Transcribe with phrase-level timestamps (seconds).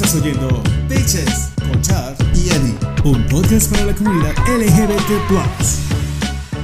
[0.00, 5.32] Estás oyendo Bitches con Chad y Eddie, un podcast para la comunidad LGBT.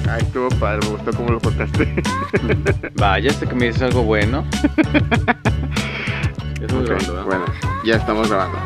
[0.08, 2.00] Ay, estuvo padre, me gustó cómo lo contaste.
[2.94, 4.48] Vaya, hasta que me dices algo bueno.
[6.60, 7.26] Estamos Ok, grabando, ¿verdad?
[7.26, 7.44] bueno,
[7.84, 8.58] ya estamos grabando.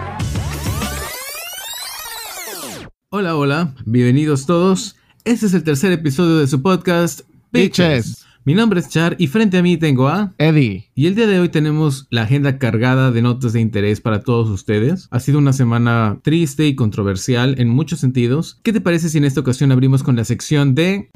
[3.08, 4.96] Hola, hola, bienvenidos todos.
[5.24, 7.22] Este es el tercer episodio de su podcast
[7.52, 8.26] Bitches.
[8.48, 10.32] Mi nombre es Char y frente a mí tengo a...
[10.38, 10.90] Eddie.
[10.94, 14.48] Y el día de hoy tenemos la agenda cargada de notas de interés para todos
[14.48, 15.06] ustedes.
[15.10, 18.58] Ha sido una semana triste y controversial en muchos sentidos.
[18.62, 21.10] ¿Qué te parece si en esta ocasión abrimos con la sección de...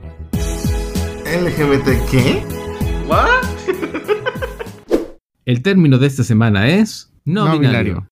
[1.25, 2.45] ¿LGBT qué?
[5.47, 7.15] El término de esta semana es...
[7.25, 7.95] No, No binario.
[7.95, 8.11] binario.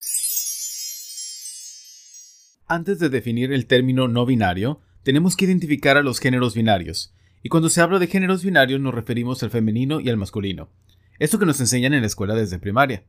[2.69, 7.12] Antes de definir el término no binario, tenemos que identificar a los géneros binarios.
[7.43, 10.69] Y cuando se habla de géneros binarios nos referimos al femenino y al masculino.
[11.19, 13.05] Esto que nos enseñan en la escuela desde primaria.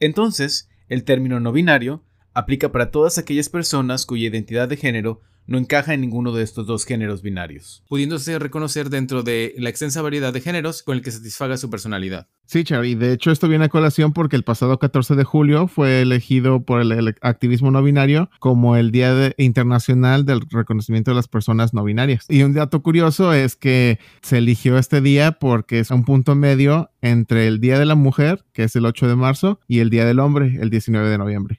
[0.00, 2.02] Entonces, el término no binario
[2.34, 6.66] aplica para todas aquellas personas cuya identidad de género no encaja en ninguno de estos
[6.66, 11.10] dos géneros binarios, pudiéndose reconocer dentro de la extensa variedad de géneros con el que
[11.10, 12.28] satisfaga su personalidad.
[12.46, 15.66] Sí, Char, y de hecho esto viene a colación porque el pasado 14 de julio
[15.66, 21.10] fue elegido por el, el activismo no binario como el Día de- Internacional del Reconocimiento
[21.10, 22.24] de las Personas No Binarias.
[22.28, 26.90] Y un dato curioso es que se eligió este día porque es un punto medio
[27.02, 30.04] entre el Día de la Mujer, que es el 8 de marzo, y el Día
[30.04, 31.56] del Hombre, el 19 de noviembre.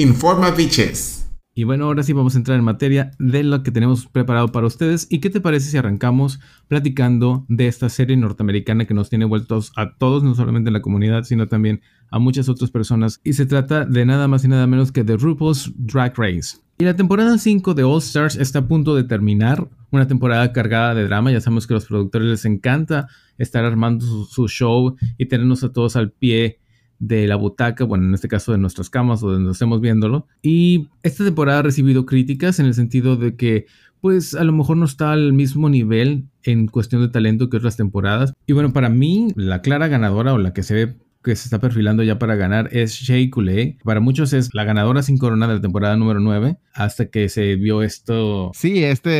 [0.00, 1.28] Informa Bitches.
[1.56, 4.68] Y bueno, ahora sí vamos a entrar en materia de lo que tenemos preparado para
[4.68, 5.08] ustedes.
[5.10, 9.72] ¿Y qué te parece si arrancamos platicando de esta serie norteamericana que nos tiene vueltos
[9.74, 11.80] a todos, no solamente en la comunidad, sino también
[12.12, 13.20] a muchas otras personas?
[13.24, 16.58] Y se trata de nada más y nada menos que de RuPaul's Drag Race.
[16.78, 19.68] Y la temporada 5 de All Stars está a punto de terminar.
[19.90, 21.32] Una temporada cargada de drama.
[21.32, 25.64] Ya sabemos que a los productores les encanta estar armando su, su show y tenernos
[25.64, 26.60] a todos al pie
[26.98, 30.26] de la butaca, bueno, en este caso de nuestras camas o de donde estemos viéndolo.
[30.42, 33.66] Y esta temporada ha recibido críticas en el sentido de que,
[34.00, 37.76] pues, a lo mejor no está al mismo nivel en cuestión de talento que otras
[37.76, 38.32] temporadas.
[38.46, 41.58] Y bueno, para mí, la clara ganadora o la que se ve que se está
[41.58, 43.78] perfilando ya para ganar es Shea Coulee.
[43.84, 47.56] Para muchos es la ganadora sin corona de la temporada número 9, hasta que se
[47.56, 49.10] vio esto Sí, este,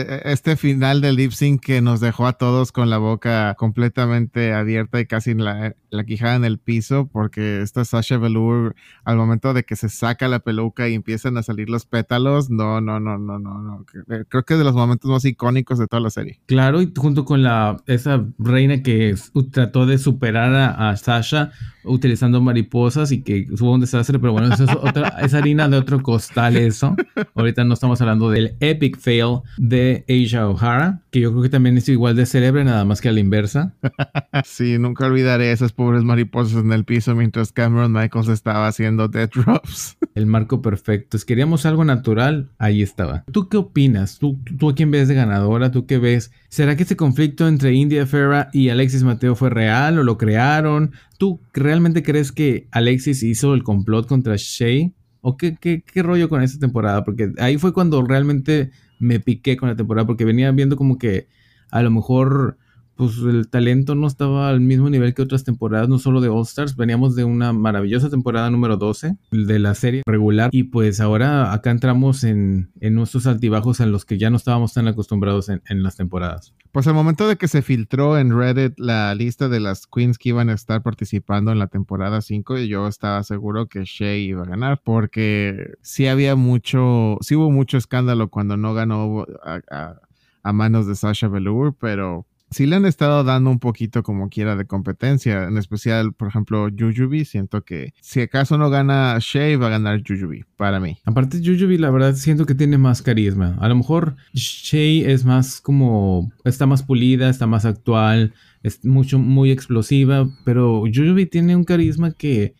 [0.00, 4.52] eh, este final del lip sync que nos dejó a todos con la boca completamente
[4.52, 8.74] abierta y casi la, la quijada en el piso, porque esta Sasha Velour,
[9.04, 12.80] al momento de que se saca la peluca y empiezan a salir los pétalos, no,
[12.80, 13.84] no, no, no, no, no.
[14.28, 16.40] Creo que es de los momentos más icónicos de toda la serie.
[16.46, 19.14] Claro, y junto con la esa reina que
[19.50, 21.41] trató de superar a, a Sasha
[21.84, 25.76] utilizando mariposas y que hubo un desastre, pero bueno, eso es, otra, es harina de
[25.76, 26.94] otro costal eso.
[27.34, 31.76] Ahorita no estamos hablando del epic fail de Asia O'Hara, que yo creo que también
[31.76, 33.74] es igual de célebre, nada más que a la inversa.
[34.44, 39.30] Sí, nunca olvidaré esas pobres mariposas en el piso mientras Cameron Michaels estaba haciendo dead
[39.30, 39.96] drops.
[40.14, 41.18] El marco perfecto.
[41.18, 43.24] Si queríamos algo natural, ahí estaba.
[43.32, 44.18] ¿Tú qué opinas?
[44.18, 45.70] ¿Tú, tú a quién ves de ganadora?
[45.70, 46.32] ¿Tú qué ves?
[46.48, 50.92] ¿Será que este conflicto entre India Ferra y Alexis Mateo fue real o lo crearon?
[51.18, 54.90] ¿Tú realmente crees que Alexis hizo el complot contra Shea?
[55.20, 57.04] ¿O qué, qué, qué rollo con esta temporada?
[57.04, 61.28] Porque ahí fue cuando realmente me piqué con la temporada, porque venía viendo como que
[61.70, 62.58] a lo mejor
[62.96, 66.42] pues el talento no estaba al mismo nivel que otras temporadas, no solo de All
[66.42, 71.52] Stars, veníamos de una maravillosa temporada número 12 de la serie regular y pues ahora
[71.52, 75.62] acá entramos en, en nuestros altibajos en los que ya no estábamos tan acostumbrados en,
[75.68, 76.54] en las temporadas.
[76.72, 80.30] Pues al momento de que se filtró en Reddit la lista de las queens que
[80.30, 84.46] iban a estar participando en la temporada 5, yo estaba seguro que Shea iba a
[84.46, 90.94] ganar, porque sí había mucho, sí hubo mucho escándalo cuando no ganó a, manos de
[90.94, 95.58] Sasha Velour, pero sí le han estado dando un poquito como quiera de competencia, en
[95.58, 100.44] especial, por ejemplo, Jujubi, siento que si acaso no gana Shea, va a ganar Jujubi,
[100.56, 100.98] para mí.
[101.04, 103.56] Aparte, Jujubi, la verdad, siento que tiene más carisma.
[103.60, 106.30] A lo mejor Shea es más como.
[106.44, 110.28] Está más pulida, está más actual, es mucho, muy explosiva.
[110.44, 112.54] Pero Jujubi tiene un carisma que.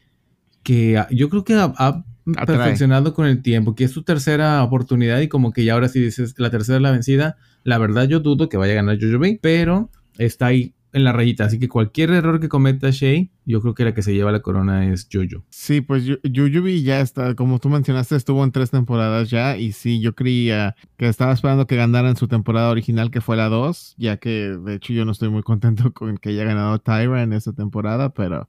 [0.62, 2.04] que ah, yo creo que ha, ha
[2.46, 6.00] perfeccionado con el tiempo, que es su tercera oportunidad y como que ya ahora sí
[6.00, 7.36] dices la tercera es la vencida.
[7.64, 11.44] La verdad, yo dudo que vaya a ganar Jujubi, pero está ahí en la rayita.
[11.46, 14.40] Así que cualquier error que cometa Shea, yo creo que la que se lleva la
[14.42, 15.42] corona es Jojo.
[15.48, 19.72] Sí, pues Yu- Yuyubi ya está, como tú mencionaste, estuvo en tres temporadas ya y
[19.72, 23.48] sí, yo creía que estaba esperando que ganara en su temporada original que fue la
[23.48, 24.30] 2, ya que
[24.62, 28.12] de hecho yo no estoy muy contento con que haya ganado Tyra en esta temporada,
[28.12, 28.48] pero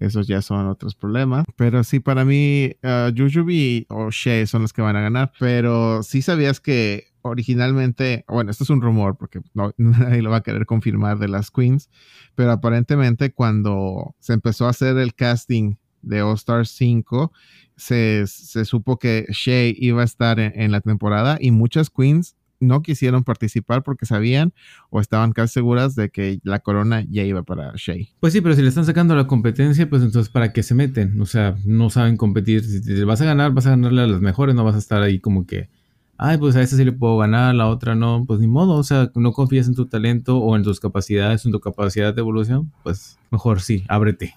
[0.00, 1.44] esos ya son otros problemas.
[1.56, 6.02] Pero sí, para mí, uh, Yuyubi o Shea son los que van a ganar, pero
[6.02, 9.40] sí sabías que originalmente, bueno, esto es un rumor porque
[9.76, 11.90] nadie lo va a querer confirmar de las queens,
[12.34, 17.32] pero aparentemente cuando se empezó a hacer el casting de All Stars 5,
[17.76, 22.36] se, se, supo que Shea iba a estar en, en, la temporada y muchas queens
[22.60, 24.52] no quisieron participar porque sabían
[24.90, 28.06] o estaban casi seguras de que la corona ya iba para Shea.
[28.20, 31.20] Pues sí, pero si le están sacando la competencia, pues entonces ¿para qué se meten?
[31.20, 32.64] O sea, no saben competir.
[32.64, 35.02] Si te vas a ganar, vas a ganarle a las mejores, no vas a estar
[35.02, 35.70] ahí como que,
[36.18, 38.74] ay, pues a esta sí le puedo ganar, a la otra no, pues ni modo,
[38.74, 42.20] o sea, no confías en tu talento o en tus capacidades, en tu capacidad de
[42.20, 44.34] evolución, pues mejor sí, ábrete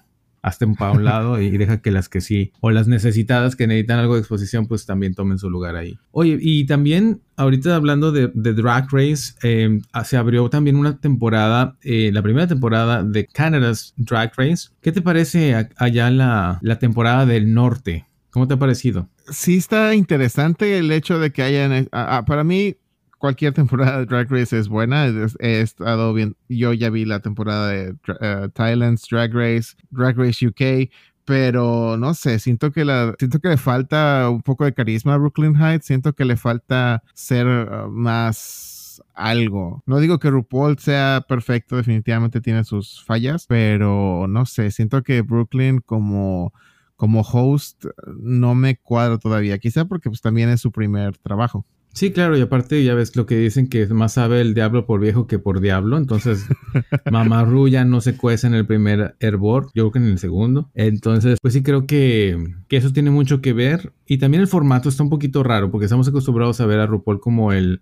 [0.48, 3.68] hazte un pa' un lado y deja que las que sí, o las necesitadas que
[3.68, 5.98] necesitan algo de exposición, pues también tomen su lugar ahí.
[6.12, 11.78] Oye, y también ahorita hablando de, de Drag Race, eh, se abrió también una temporada,
[11.84, 14.70] eh, la primera temporada de Canada's Drag Race.
[14.82, 18.06] ¿Qué te parece allá la, la temporada del norte?
[18.32, 19.10] ¿Cómo te ha parecido?
[19.30, 21.90] Sí está interesante el hecho de que hayan,
[22.26, 22.78] para mí
[23.18, 25.08] cualquier temporada de Drag Race es buena.
[25.40, 26.36] He, estado bien.
[26.50, 30.90] Yo ya vi la temporada de uh, Thailand's Drag Race, Drag Race UK,
[31.26, 35.18] pero no sé, siento que la siento que le falta un poco de carisma a
[35.18, 39.84] Brooklyn Heights, siento que le falta ser uh, más algo.
[39.86, 45.22] No digo que RuPaul sea perfecto, definitivamente tiene sus fallas, pero no sé, siento que
[45.22, 46.54] Brooklyn como
[46.98, 47.86] como host
[48.20, 51.66] no me cuadra todavía, quizá porque pues también es su primer trabajo.
[51.94, 55.00] Sí, claro, y aparte ya ves lo que dicen que más sabe el diablo por
[55.00, 56.46] viejo que por diablo, entonces
[57.12, 60.70] Mamarru ya no se cuece en el primer hervor, yo creo que en el segundo,
[60.76, 63.94] entonces pues sí creo que, que, eso tiene mucho que ver.
[64.06, 67.20] Y también el formato está un poquito raro porque estamos acostumbrados a ver a RuPaul
[67.20, 67.82] como el,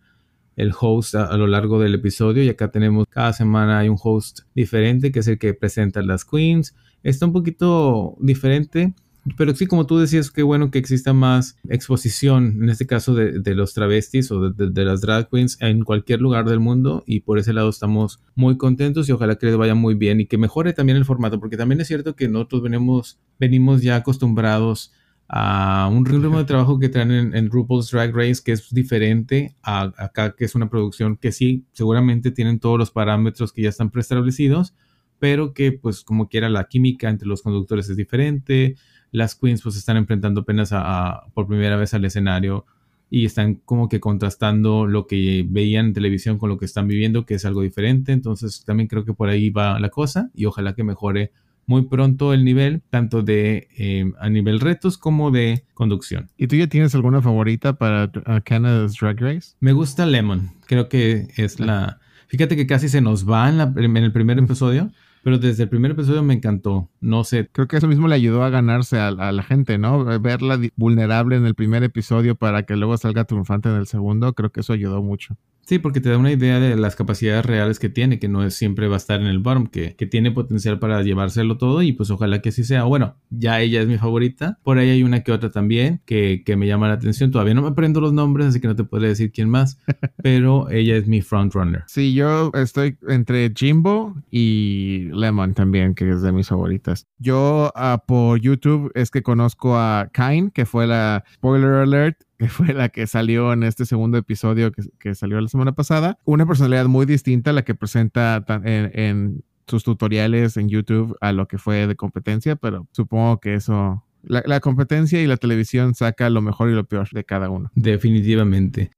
[0.55, 3.97] el host a, a, lo largo del episodio y acá tenemos cada semana hay un
[4.01, 6.73] host diferente que es el que presenta las queens,
[7.03, 8.93] está un poquito diferente
[9.37, 13.39] pero sí, como tú decías, qué bueno que exista más exposición, en este caso de,
[13.39, 17.03] de los travestis o de, de, de, las drag queens en cualquier lugar del mundo
[17.07, 20.27] y por ese lado estamos muy contentos y ojalá que les vaya muy bien y
[20.27, 24.93] que mejore también el formato, porque también es cierto que nosotros venimos, venimos ya acostumbrados
[25.27, 29.55] a un ritmo de trabajo que traen en, en, RuPaul's Drag Race que es diferente
[29.63, 33.69] a acá, que es una producción que sí, seguramente tienen todos los parámetros que ya
[33.69, 34.75] están preestablecidos,
[35.17, 38.75] pero que pues como quiera la química entre los conductores es diferente,
[39.15, 42.65] las queens pues están enfrentando apenas a, a, por primera vez al escenario
[43.09, 47.25] y están como que contrastando lo que veían en televisión con lo que están viviendo,
[47.25, 48.11] que es algo diferente.
[48.11, 51.31] Entonces también creo que por ahí va la cosa y ojalá que mejore
[51.67, 56.29] muy pronto el nivel, tanto de eh, a nivel retos como de conducción.
[56.37, 59.55] ¿Y tú ya tienes alguna favorita para uh, Canada's Drag Race?
[59.59, 61.99] Me gusta Lemon, creo que es la...
[62.27, 64.91] Fíjate que casi se nos va en, la, en el primer episodio.
[65.25, 66.91] Pero desde el primer episodio me encantó.
[67.01, 67.49] No sé.
[67.51, 70.05] Creo que eso mismo le ayudó a ganarse a, la gente, ¿no?
[70.21, 74.33] Verla vulnerable en el primer episodio para que luego salga triunfante en el segundo.
[74.35, 75.35] Creo que eso ayudó mucho.
[75.65, 78.53] Sí, porque te da una idea de las capacidades reales que tiene, que no es
[78.53, 81.91] siempre va a estar en el bottom, que, que tiene potencial para llevárselo todo y
[81.91, 82.83] pues ojalá que así sea.
[82.83, 84.59] Bueno, ya ella es mi favorita.
[84.63, 87.31] Por ahí hay una que otra también que, que me llama la atención.
[87.31, 89.79] Todavía no me aprendo los nombres, así que no te podré decir quién más,
[90.21, 91.83] pero ella es mi frontrunner.
[91.87, 97.07] Sí, yo estoy entre Jimbo y Lemon también, que es de mis favoritas.
[97.17, 102.47] Yo uh, por YouTube es que conozco a Kain, que fue la spoiler alert, que
[102.47, 106.17] fue la que salió en este segundo episodio que, que, salió la semana pasada.
[106.25, 111.31] Una personalidad muy distinta a la que presenta en, en, sus tutoriales en YouTube a
[111.31, 114.03] lo que fue de competencia, pero supongo que eso...
[114.21, 117.71] La, la competencia y la televisión saca lo mejor y lo peor de cada uno.
[117.75, 118.91] Definitivamente.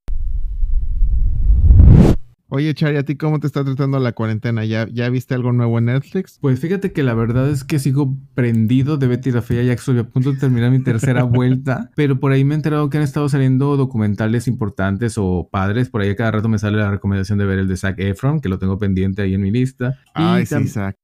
[2.50, 4.64] Oye, Chari, ¿a ti cómo te está tratando la cuarentena?
[4.64, 6.38] ¿Ya, ¿Ya viste algo nuevo en Netflix?
[6.40, 9.62] Pues fíjate que la verdad es que sigo prendido de Betty la Fea.
[9.62, 11.90] Ya estoy a punto de terminar mi tercera vuelta.
[11.94, 15.90] Pero por ahí me he enterado que han estado saliendo documentales importantes o padres.
[15.90, 18.48] Por ahí cada rato me sale la recomendación de ver el de Zac Efron, que
[18.48, 19.98] lo tengo pendiente ahí en mi lista.
[20.14, 20.96] Ay, y sí, Zac.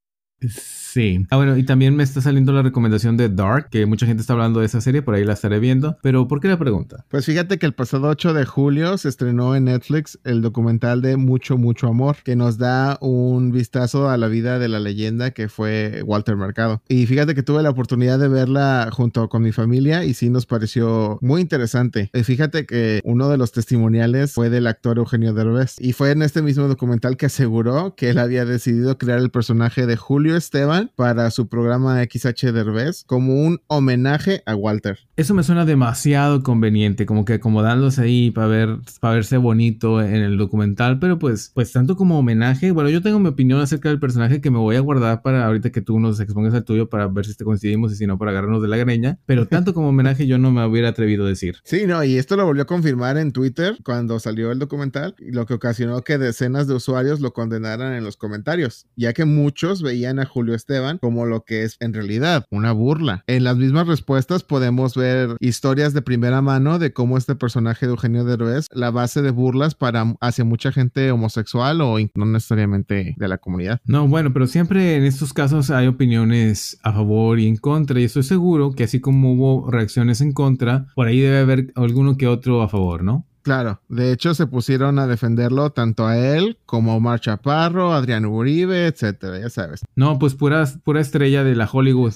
[0.94, 1.26] Sí.
[1.30, 4.34] Ah, bueno, y también me está saliendo la recomendación de Dark, que mucha gente está
[4.34, 5.98] hablando de esa serie, por ahí la estaré viendo.
[6.02, 7.04] Pero, ¿por qué la pregunta?
[7.08, 11.16] Pues fíjate que el pasado 8 de julio se estrenó en Netflix el documental de
[11.16, 15.48] Mucho, Mucho Amor, que nos da un vistazo a la vida de la leyenda que
[15.48, 16.80] fue Walter Mercado.
[16.88, 20.46] Y fíjate que tuve la oportunidad de verla junto con mi familia y sí nos
[20.46, 22.08] pareció muy interesante.
[22.14, 25.74] Y fíjate que uno de los testimoniales fue del actor Eugenio Derbez.
[25.80, 29.86] Y fue en este mismo documental que aseguró que él había decidido crear el personaje
[29.86, 34.98] de Julio Esteban para su programa XH Derbez como un homenaje a Walter.
[35.16, 40.16] Eso me suena demasiado conveniente, como que acomodándose ahí para ver, para verse bonito en
[40.16, 44.00] el documental, pero pues, pues tanto como homenaje, bueno, yo tengo mi opinión acerca del
[44.00, 47.06] personaje que me voy a guardar para ahorita que tú nos expongas al tuyo para
[47.06, 49.88] ver si te coincidimos y si no para agarrarnos de la greña, pero tanto como
[49.88, 51.56] homenaje yo no me hubiera atrevido a decir.
[51.64, 55.46] Sí, no, y esto lo volvió a confirmar en Twitter cuando salió el documental, lo
[55.46, 60.18] que ocasionó que decenas de usuarios lo condenaran en los comentarios, ya que muchos veían
[60.18, 63.24] a Julio Esteban como lo que es en realidad una burla.
[63.26, 67.92] En las mismas respuestas podemos ver historias de primera mano de cómo este personaje de
[67.92, 73.28] Eugenio Derbez, la base de burlas para hacia mucha gente homosexual o no necesariamente de
[73.28, 73.80] la comunidad.
[73.84, 78.04] No, bueno, pero siempre en estos casos hay opiniones a favor y en contra y
[78.04, 82.26] estoy seguro que así como hubo reacciones en contra, por ahí debe haber alguno que
[82.26, 83.26] otro a favor, ¿no?
[83.44, 88.24] Claro, de hecho se pusieron a defenderlo tanto a él como a Omar Chaparro, Adrián
[88.24, 89.82] Uribe, etcétera, ya sabes.
[89.94, 92.14] No, pues pura, pura estrella de la Hollywood.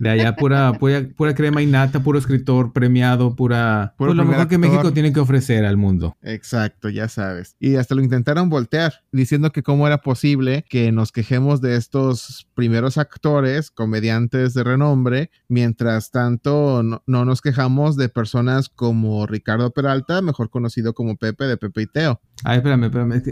[0.00, 3.94] De allá, pura, pura, pura crema y nata, puro escritor premiado, pura.
[3.96, 4.58] Puro pues lo mejor que.
[4.58, 6.16] México tiene que ofrecer al mundo.
[6.22, 7.54] Exacto, ya sabes.
[7.60, 12.48] Y hasta lo intentaron voltear, diciendo que cómo era posible que nos quejemos de estos
[12.54, 19.70] primeros actores, comediantes de renombre, mientras tanto no, no nos quejamos de personas como Ricardo
[19.70, 20.63] Peralta, mejor conocido
[20.94, 22.20] como Pepe de Pepe y Teo.
[22.44, 23.12] Ay, espérame, espérame.
[23.12, 23.30] Es que,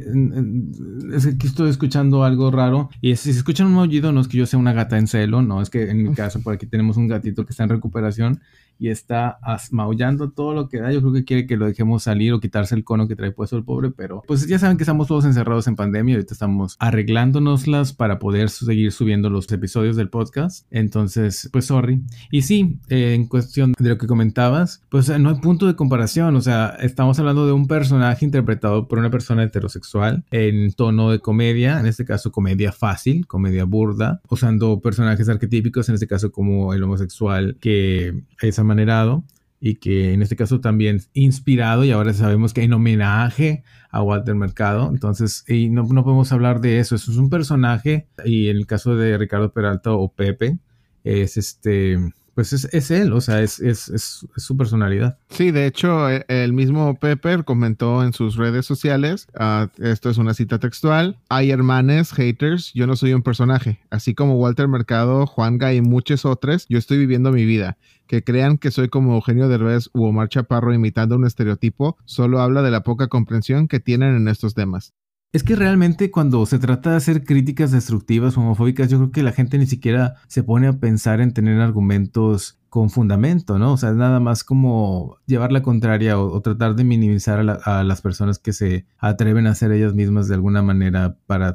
[1.16, 2.90] es que estoy escuchando algo raro.
[3.00, 5.42] Y si se escuchan un aullido, no es que yo sea una gata en celo,
[5.42, 8.40] no, es que en mi caso por aquí tenemos un gatito que está en recuperación
[8.82, 9.38] y está
[9.70, 10.90] maullando todo lo que da.
[10.90, 13.56] Yo creo que quiere que lo dejemos salir o quitarse el cono que trae puesto
[13.56, 16.16] el pobre, pero pues ya saben que estamos todos encerrados en pandemia.
[16.16, 20.66] Ahorita estamos arreglándonoslas para poder seguir subiendo los episodios del podcast.
[20.72, 22.02] Entonces, pues sorry.
[22.32, 26.34] Y sí, eh, en cuestión de lo que comentabas, pues no hay punto de comparación.
[26.34, 31.20] O sea, estamos hablando de un personaje interpretado por una persona heterosexual en tono de
[31.20, 36.74] comedia, en este caso comedia fácil, comedia burda, usando personajes arquetípicos, en este caso como
[36.74, 39.24] el homosexual que es amanerado
[39.60, 44.34] y que en este caso también inspirado y ahora sabemos que en homenaje a Walter
[44.34, 44.88] Mercado.
[44.90, 46.96] Entonces, y no, no podemos hablar de eso.
[46.96, 50.58] Eso es un personaje y en el caso de Ricardo Peralta o Pepe,
[51.04, 51.98] es este,
[52.34, 55.18] pues es, es él, o sea, es, es, es, su personalidad.
[55.28, 60.18] Sí, de hecho, e- el mismo Pepper comentó en sus redes sociales, ah, esto es
[60.18, 65.26] una cita textual, hay hermanes, haters, yo no soy un personaje, así como Walter Mercado,
[65.26, 67.78] Juan Gay y muchos otros, yo estoy viviendo mi vida.
[68.06, 72.60] Que crean que soy como Eugenio Derbez u Omar Chaparro imitando un estereotipo, solo habla
[72.60, 74.92] de la poca comprensión que tienen en estos temas.
[75.32, 79.32] Es que realmente cuando se trata de hacer críticas destructivas homofóbicas, yo creo que la
[79.32, 83.72] gente ni siquiera se pone a pensar en tener argumentos con fundamento, ¿no?
[83.72, 87.54] O sea, nada más como llevar la contraria o, o tratar de minimizar a, la-
[87.64, 91.54] a las personas que se atreven a ser ellas mismas de alguna manera para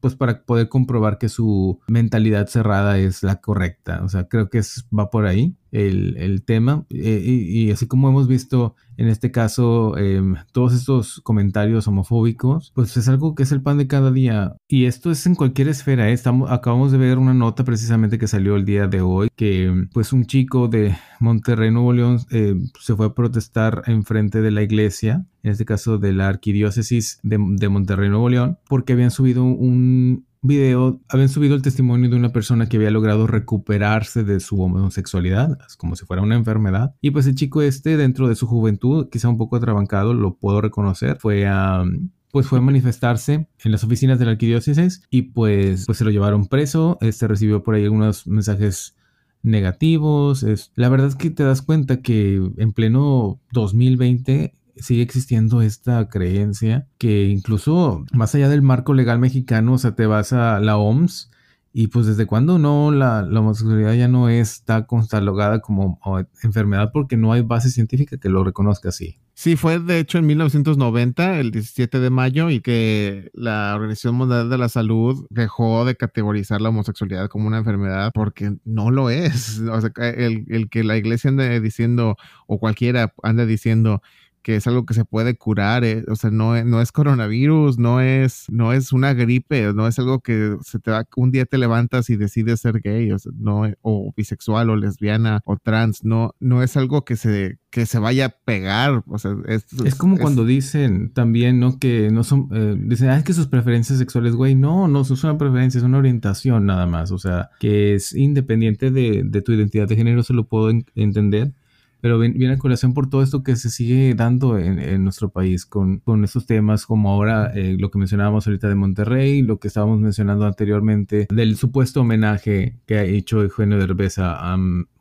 [0.00, 4.00] pues para poder comprobar que su mentalidad cerrada es la correcta.
[4.04, 6.84] O sea, creo que es, va por ahí el, tema.
[6.90, 12.72] Eh, y, y así como hemos visto en este caso em, todos estos comentarios homofóbicos,
[12.74, 14.56] pues es algo que es el pan de cada día.
[14.66, 16.10] Y esto es en cualquier esfera.
[16.10, 16.12] ¿eh?
[16.12, 20.12] Estamos, acabamos de ver una nota precisamente que salió el día de hoy, que pues
[20.12, 25.24] un chico de Monterrey, Nuevo León, eh, se fue a protestar enfrente de la iglesia,
[25.44, 30.26] en este caso de la arquidiócesis de, de Monterrey, Nuevo León, porque habían subido un
[30.42, 35.58] video, habían subido el testimonio de una persona que había logrado recuperarse de su homosexualidad,
[35.76, 36.94] como si fuera una enfermedad.
[37.00, 40.60] Y pues el chico este, dentro de su juventud, quizá un poco atrabancado, lo puedo
[40.60, 41.84] reconocer, fue a...
[42.30, 46.10] pues fue a manifestarse en las oficinas de la arquidiócesis y pues, pues se lo
[46.10, 48.94] llevaron preso, este recibió por ahí algunos mensajes
[49.42, 50.42] negativos.
[50.42, 56.08] Es, la verdad es que te das cuenta que en pleno 2020 sigue existiendo esta
[56.08, 60.76] creencia que incluso más allá del marco legal mexicano, o sea, te vas a la
[60.76, 61.30] OMS
[61.72, 66.00] y pues desde cuándo no la, la homosexualidad ya no está catalogada como
[66.42, 69.18] enfermedad porque no hay base científica que lo reconozca así.
[69.34, 74.50] Sí, fue de hecho en 1990, el 17 de mayo, y que la Organización Mundial
[74.50, 79.60] de la Salud dejó de categorizar la homosexualidad como una enfermedad porque no lo es.
[79.60, 82.16] O sea, el, el que la iglesia ande diciendo,
[82.48, 84.02] o cualquiera ande diciendo
[84.42, 88.00] que es algo que se puede curar, eh, o sea, no, no es coronavirus, no
[88.00, 91.58] es, no es una gripe, no es algo que se te va, un día te
[91.58, 96.34] levantas y decides ser gay, o, sea, no, o bisexual, o lesbiana, o trans, no,
[96.40, 100.16] no es algo que se, que se vaya a pegar, o sea, es, es como
[100.16, 101.78] es, cuando dicen también, ¿no?
[101.78, 105.24] Que no son, eh, dicen, ah, es que sus preferencias sexuales, güey, no, no, es
[105.24, 109.52] una preferencia, es una orientación nada más, o sea, que es independiente de, de tu
[109.52, 111.52] identidad de género, se lo puedo en entender
[112.00, 115.98] pero viene a colación por todo esto que se sigue dando en, nuestro país con,
[115.98, 120.00] con, estos temas como ahora eh, lo que mencionábamos ahorita de Monterrey, lo que estábamos
[120.00, 124.58] mencionando anteriormente del supuesto homenaje que ha hecho Eugenio Derbez a, a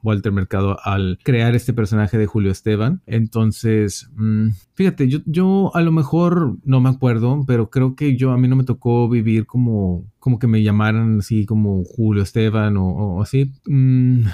[0.07, 3.01] Walter Mercado al crear este personaje de Julio Esteban.
[3.05, 8.31] Entonces, mm, fíjate, yo, yo a lo mejor no me acuerdo, pero creo que yo
[8.31, 12.75] a mí no me tocó vivir como, como que me llamaran así como Julio Esteban
[12.77, 13.51] o, así.
[13.65, 14.27] Mm,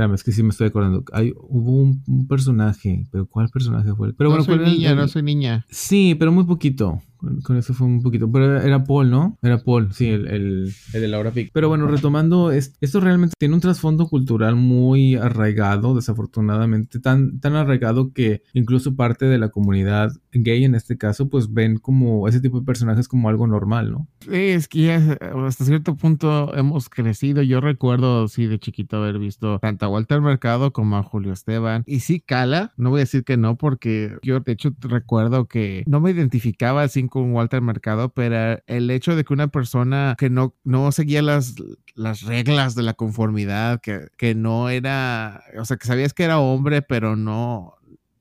[0.00, 1.04] Espérame, es que sí me estoy acordando.
[1.12, 4.14] Hay, hubo un, personaje, pero ¿cuál personaje fue?
[4.14, 5.66] Pero no bueno, soy niña, no soy niña.
[5.68, 7.02] Sí, pero muy poquito.
[7.42, 8.30] Con, eso fue un poquito.
[8.30, 9.38] Pero era, Paul, ¿no?
[9.42, 11.50] Era Paul, sí, el, el, de Laura Pic.
[11.52, 17.00] Pero bueno, retomando, esto realmente tiene un trasfondo cultural muy arraigado, desafortunadamente.
[17.00, 21.78] Tan, tan arraigado que incluso parte de la comunidad gay en este caso, pues ven
[21.78, 24.08] como ese tipo de personajes como algo normal, ¿no?
[24.20, 27.42] Sí, es que ya hasta cierto punto hemos crecido.
[27.42, 31.82] Yo recuerdo, sí, de chiquito haber visto tanto a Walter Mercado como a Julio Esteban.
[31.86, 32.72] Y sí, cala.
[32.76, 36.82] No voy a decir que no, porque yo de hecho recuerdo que no me identificaba
[36.82, 41.20] así con Walter Mercado, pero el hecho de que una persona que no, no seguía
[41.20, 41.54] las,
[41.94, 46.38] las reglas de la conformidad, que, que no era, o sea, que sabías que era
[46.38, 47.74] hombre, pero no,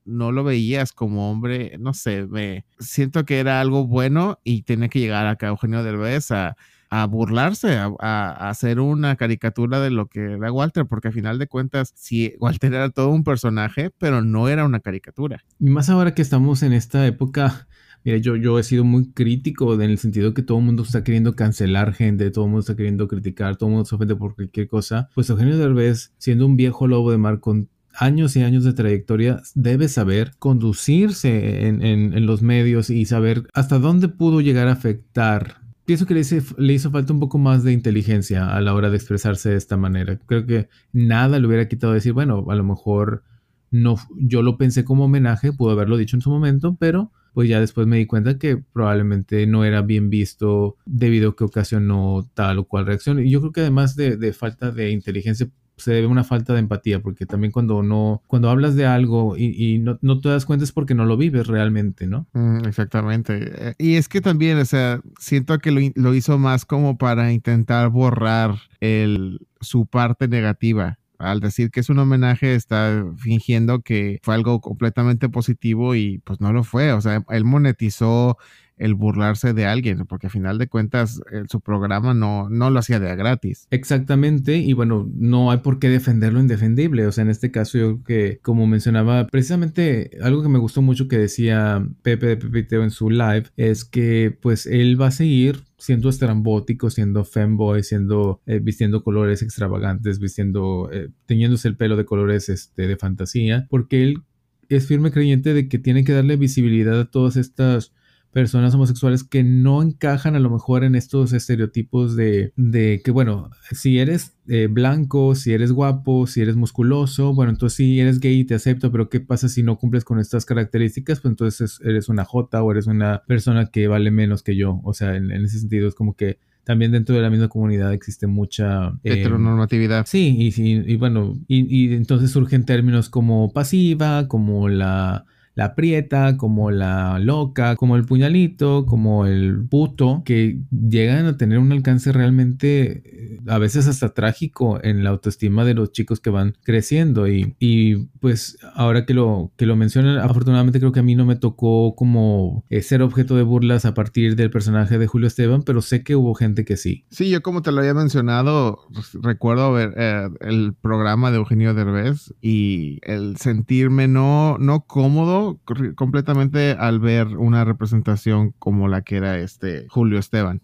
[0.06, 4.90] no lo veías como hombre, no sé, me siento que era algo bueno y tenía
[4.90, 6.58] que llegar acá Eugenio Derbez a,
[6.90, 11.48] a burlarse, a, hacer una caricatura de lo que era Walter, porque a final de
[11.48, 15.44] cuentas, sí, Walter era todo un personaje, pero no era una caricatura.
[15.60, 17.68] Y más ahora que estamos en esta época
[18.04, 21.04] Mire, yo, yo he sido muy crítico en el sentido que todo el mundo está
[21.04, 24.36] queriendo cancelar gente, todo el mundo está queriendo criticar, todo el mundo se ofende por
[24.36, 25.10] cualquier cosa.
[25.16, 29.42] Pues Eugenio Derbez, siendo un viejo lobo de mar con años y años de trayectoria,
[29.56, 36.06] debe saber conducirse en, los medios y saber hasta dónde pudo llegar a afectar pienso
[36.06, 36.22] que le,
[36.60, 39.76] le, hizo falta un poco más de inteligencia a la hora de expresarse de esta
[39.76, 40.20] manera.
[40.28, 43.24] Creo que nada le hubiera quitado decir, bueno, a lo mejor
[43.72, 47.60] no, yo lo pensé como homenaje, pudo haberlo dicho en su momento, pero pues ya
[47.60, 52.60] después me di cuenta que probablemente no era bien visto debido a que ocasionó tal
[52.60, 53.20] o cual reacción.
[53.20, 57.02] Y yo creo que además de, falta de inteligencia se debe una falta de empatía,
[57.02, 60.94] porque también cuando no, cuando hablas de algo y, no, te das cuenta es porque
[60.94, 62.28] no lo vives realmente, ¿no?
[62.34, 63.70] Mm, exactamente.
[63.70, 67.32] Eh, y es que también, o sea, siento que lo, lo hizo más como para
[67.32, 74.20] intentar borrar el, su parte negativa al decir que es un homenaje, está fingiendo que
[74.24, 76.94] fue algo completamente positivo y pues no lo fue.
[76.94, 78.38] O sea, él monetizó
[78.80, 83.00] el burlarse de alguien, porque a final de cuentas su programa no, no lo hacía
[83.00, 83.68] de gratis.
[83.70, 87.78] Exactamente, y bueno, no hay por qué defender lo indefendible, o sea, en este caso
[87.78, 92.84] yo que, como mencionaba, precisamente algo que me gustó mucho que decía Pepe de Pepiteo
[92.84, 98.42] en su live, es que pues él va a seguir siendo estrambótico, siendo femboy, siendo
[98.46, 104.04] eh, vistiendo colores extravagantes, vistiendo eh, teñiéndose el pelo de colores este, de fantasía, porque
[104.04, 104.24] él
[104.68, 107.94] es firme creyente de que tiene que darle visibilidad a todas estas
[108.32, 113.50] personas homosexuales que no encajan a lo mejor en estos estereotipos de, de que, bueno,
[113.72, 118.44] si eres eh, blanco, si eres guapo, si eres musculoso, bueno, entonces si eres gay
[118.44, 121.22] te acepto, pero ¿qué pasa si no cumples con estas características?
[121.22, 124.80] Pues entonces eres una J o eres una persona que vale menos que yo.
[124.84, 128.28] O sea, en, ese sentido es como que también dentro de la misma comunidad existe
[128.28, 130.06] mucha eh, heteronormatividad.
[130.06, 135.26] Sí, y, y, y bueno, y, y entonces surgen términos como pasiva, como la
[135.60, 141.60] la prieta, como la loca, como el puñalito, como el puto, que llegan a tener
[141.60, 146.30] un alcance realmente eh, a veces hasta trágico en la autoestima de los chicos que
[146.30, 147.28] van creciendo.
[147.28, 151.26] Y, y pues ahora que lo, que lo mencionan, afortunadamente creo que a mí no
[151.26, 155.64] me tocó como eh, ser objeto de burlas a partir del personaje de Julio Esteban,
[155.64, 157.04] pero sé que hubo gente que sí.
[157.10, 161.74] Sí, yo como te lo había mencionado, pues, recuerdo ver eh, el programa de Eugenio
[161.74, 165.49] Derbez y el sentirme no, no cómodo
[165.96, 170.62] completamente al ver una representación como la que era este Julio Esteban.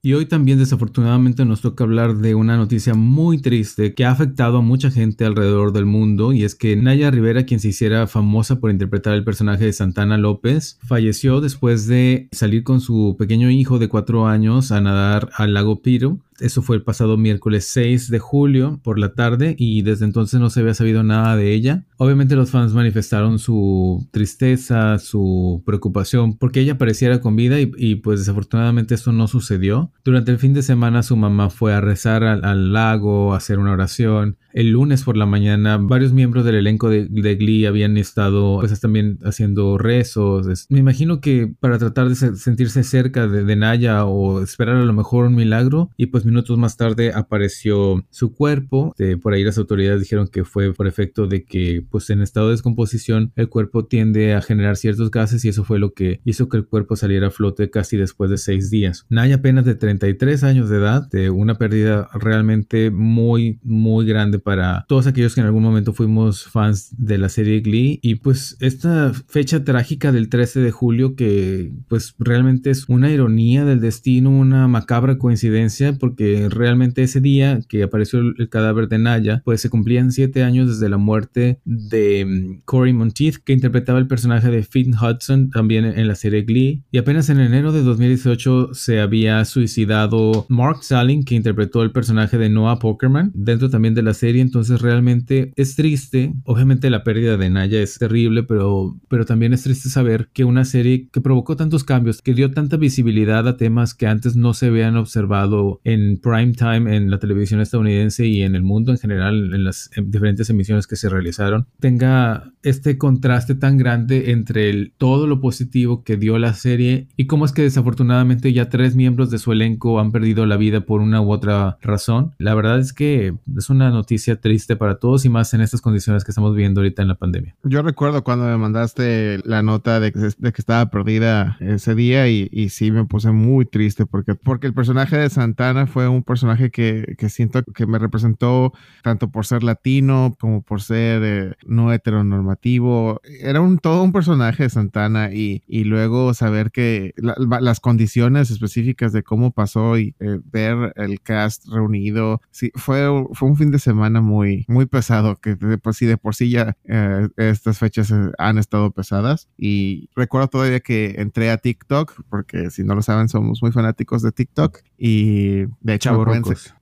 [0.00, 4.58] Y hoy también desafortunadamente nos toca hablar de una noticia muy triste que ha afectado
[4.58, 8.60] a mucha gente alrededor del mundo y es que Naya Rivera, quien se hiciera famosa
[8.60, 13.80] por interpretar el personaje de Santana López, falleció después de salir con su pequeño hijo
[13.80, 18.18] de cuatro años a nadar al lago Piro eso fue el pasado miércoles 6 de
[18.18, 21.84] julio por la tarde y desde entonces no se había sabido nada de ella.
[21.96, 28.20] Obviamente los fans manifestaron su tristeza, su preocupación porque ella pareciera con vida y, pues
[28.20, 29.92] desafortunadamente esto no sucedió.
[30.04, 33.72] Durante el fin de semana su mamá fue a rezar al, lago, a hacer una
[33.72, 34.36] oración.
[34.52, 39.18] El lunes por la mañana varios miembros del elenco de, Glee habían estado pues también
[39.22, 40.66] haciendo rezos.
[40.70, 44.92] me imagino que para tratar de sentirse cerca de, de Naya o esperar a lo
[44.92, 48.94] mejor un milagro y pues minutos más tarde apareció su cuerpo.
[49.22, 52.52] por ahí las autoridades dijeron que fue por efecto de que, pues en estado de
[52.52, 56.56] descomposición, el cuerpo tiende a generar ciertos gases y eso fue lo que hizo que
[56.56, 59.06] el cuerpo saliera a flote casi después de seis días.
[59.08, 64.84] Naya apenas de 33 años de edad, de una pérdida realmente muy, muy grande para
[64.88, 67.98] todos aquellos que en algún momento fuimos fans de la serie Glee.
[68.02, 73.64] Y pues esta fecha trágica del 13 de julio que pues realmente es una ironía
[73.64, 76.17] del destino, una macabra coincidencia, porque
[76.50, 80.88] realmente ese día que apareció el, cadáver de Naya, pues se cumplían siete años desde
[80.88, 86.08] la muerte de um, Corey Monteith, que interpretaba el personaje de Finn Hudson también en,
[86.08, 86.82] la serie Glee.
[86.90, 92.38] Y apenas en enero de 2018 se había suicidado Mark Salling, que interpretó el personaje
[92.38, 94.40] de Noah Pokerman, dentro también de la serie.
[94.40, 96.32] Entonces realmente es triste.
[96.44, 100.64] Obviamente la pérdida de Naya es terrible, pero, pero también es triste saber que una
[100.64, 104.66] serie que provocó tantos cambios, que dio tanta visibilidad a temas que antes no se
[104.66, 109.54] habían observado en prime time en la televisión estadounidense y en el mundo en general,
[109.54, 115.26] en las diferentes emisiones que se realizaron, tenga este contraste tan grande entre el, todo
[115.26, 119.38] lo positivo que dio la serie y cómo es que desafortunadamente ya tres miembros de
[119.38, 122.32] su elenco han perdido la vida por una u otra razón.
[122.38, 126.24] La verdad es que es una noticia triste para todos y más en estas condiciones
[126.24, 127.54] que estamos viviendo ahorita en la pandemia.
[127.64, 132.70] Yo recuerdo cuando me mandaste la nota de que, estaba perdida ese día y, y,
[132.70, 137.16] sí me puse muy triste porque, porque el personaje de Santana fue un personaje que,
[137.18, 143.20] que siento que me representó tanto por ser latino como por ser eh, no heteronormativo.
[143.40, 149.12] Era un todo un personaje de Santana y, y luego saber que las condiciones específicas
[149.12, 153.78] de cómo pasó y eh, ver el cast reunido, sí, fue, fue un fin de
[153.78, 158.12] semana muy, muy pesado, que de por sí, de por sí ya eh, estas fechas
[158.38, 163.28] han estado pesadas y recuerdo todavía que entré a TikTok, porque si no lo saben
[163.28, 166.24] somos muy fanáticos de TikTok y de hecho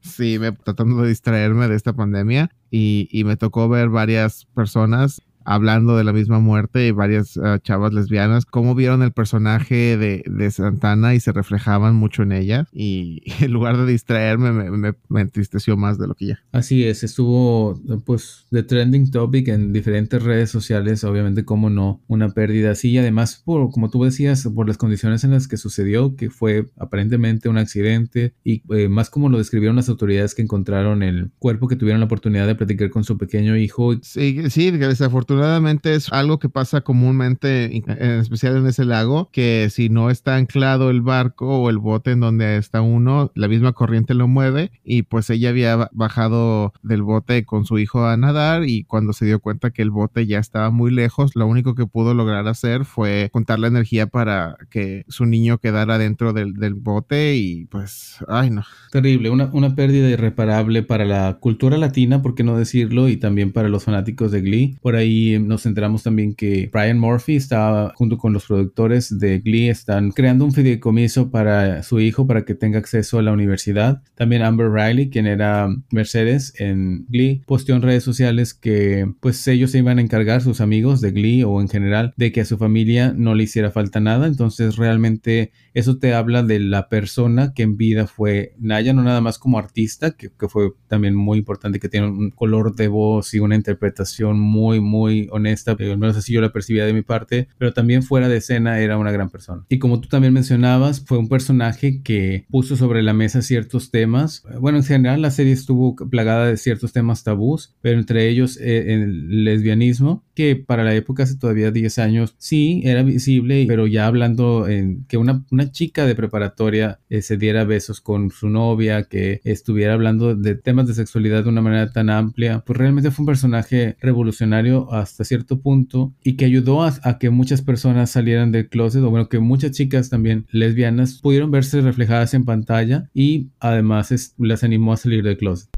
[0.00, 5.22] sí, me, tratando de distraerme de esta pandemia y, y me tocó ver varias personas
[5.46, 10.24] hablando de la misma muerte y varias ah, chavas lesbianas, cómo vieron el personaje de,
[10.26, 15.20] de, Santana y se reflejaban mucho en ella y en lugar de distraerme me, me,
[15.20, 16.40] entristeció más de lo que ya.
[16.52, 22.30] Así es, estuvo pues de trending topic en diferentes redes sociales, obviamente como no, una
[22.30, 26.16] pérdida así y además por, como tú decías, por las condiciones en las que sucedió,
[26.16, 31.04] que fue aparentemente un accidente y eh, más como lo describieron las autoridades que encontraron
[31.04, 33.94] el cuerpo que tuvieron la oportunidad de platicar con su pequeño hijo.
[34.02, 39.68] Sí, sí, desafortunadamente Afortunadamente es algo que pasa comúnmente, en especial en ese lago, que
[39.70, 43.75] si no está anclado el barco o el bote en donde está uno, la misma
[43.75, 48.64] corriente lo mueve y pues ella había bajado del bote con su hijo a nadar
[48.66, 51.87] y cuando se dio cuenta que el bote ya estaba muy lejos, lo único que
[51.87, 57.37] pudo lograr hacer fue juntar la energía para que su niño quedara dentro del, bote
[57.37, 58.64] y pues, ay no.
[58.90, 63.53] Terrible, una, una pérdida irreparable para la cultura latina, por qué no decirlo, y también
[63.53, 64.79] para los fanáticos de Glee.
[64.81, 69.68] Por ahí nos enteramos también que Brian Murphy está junto con los productores de Glee,
[69.68, 74.02] están creando un fideicomiso para su hijo para que tenga acceso a la universidad.
[74.14, 79.70] También Amber Riley, quien era Mercedes en Glee, posteó en redes sociales que pues ellos
[79.70, 82.58] se iban a encargar, sus amigos de Glee o en general, de que a su
[82.58, 84.26] familia no le hiciera falta nada.
[84.26, 89.20] Entonces realmente eso te habla de la persona que en vida fue Naya, no nada
[89.20, 93.40] más como artista, que, fue también muy importante, que tiene un color de voz y
[93.40, 97.74] una interpretación muy, muy honesta, al menos así yo la percibía de mi parte, pero
[97.74, 99.66] también fuera de escena era una gran persona.
[99.68, 104.44] Y como tú también mencionabas, fue un personaje que puso sobre la mesa ciertos temas.
[104.58, 108.94] Bueno, en general la serie estuvo plagada de ciertos temas tabús, pero entre ellos eh,
[108.94, 114.06] el lesbianismo, que para la época hace todavía 10 años sí era visible, pero ya
[114.06, 114.66] hablando
[115.08, 119.94] que una, una chica de preparatoria eh, se diera besos con su novia, que estuviera
[119.94, 123.96] hablando de temas de sexualidad de una manera tan amplia, pues realmente fue un personaje
[124.00, 129.11] revolucionario hasta cierto punto y que ayudó a, que muchas personas salieran del closet o
[129.11, 134.92] bueno que muchas chicas también lesbianas pudieron verse reflejadas en pantalla y además las animó
[134.92, 135.75] a salir del closet.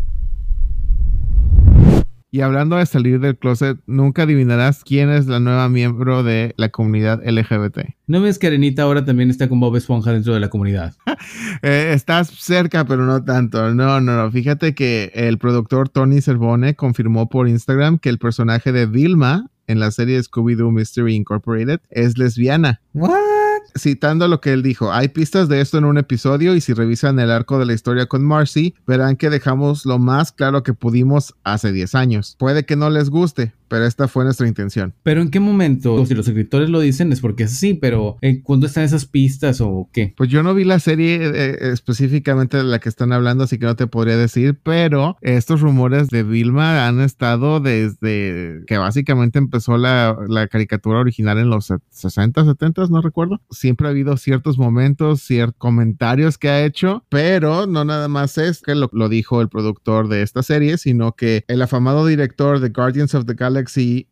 [2.30, 6.68] Y hablando de salir del closet, nunca adivinarás quién es la nueva miembro de la
[6.68, 7.94] comunidad LGBT.
[8.06, 10.94] ¿No ves que Arenita ahora también está con Bob Esponja dentro de la comunidad?
[11.62, 13.74] Eh, estás cerca, pero no tanto.
[13.74, 14.30] No, no, no.
[14.30, 19.80] Fíjate que el productor Tony Cervone confirmó por Instagram que el personaje de Vilma en
[19.80, 22.80] la serie Scooby-Doo Mystery Incorporated es lesbiana.
[22.94, 23.37] ¿What?
[23.76, 27.18] Citando lo que él dijo, hay pistas de esto en un episodio y si revisan
[27.18, 31.34] el arco de la historia con Marcy, verán que dejamos lo más claro que pudimos
[31.44, 32.36] hace 10 años.
[32.38, 34.94] Puede que no les guste, pero esta fue nuestra intención.
[35.02, 36.04] Pero ¿en qué momento?
[36.06, 39.60] Si los escritores lo dicen es porque es así, pero ¿en ¿cuándo están esas pistas
[39.60, 40.14] o qué?
[40.16, 43.66] Pues yo no vi la serie eh, específicamente de la que están hablando, así que
[43.66, 49.76] no te podría decir, pero estos rumores de Vilma han estado desde que básicamente empezó
[49.76, 53.40] la, la caricatura original en los 60, 70, no recuerdo.
[53.50, 58.62] Siempre ha habido ciertos momentos, ciertos comentarios que ha hecho, pero no nada más es
[58.62, 62.68] que lo, lo dijo el productor de esta serie, sino que el afamado director de
[62.70, 63.57] Guardians of the Galaxy,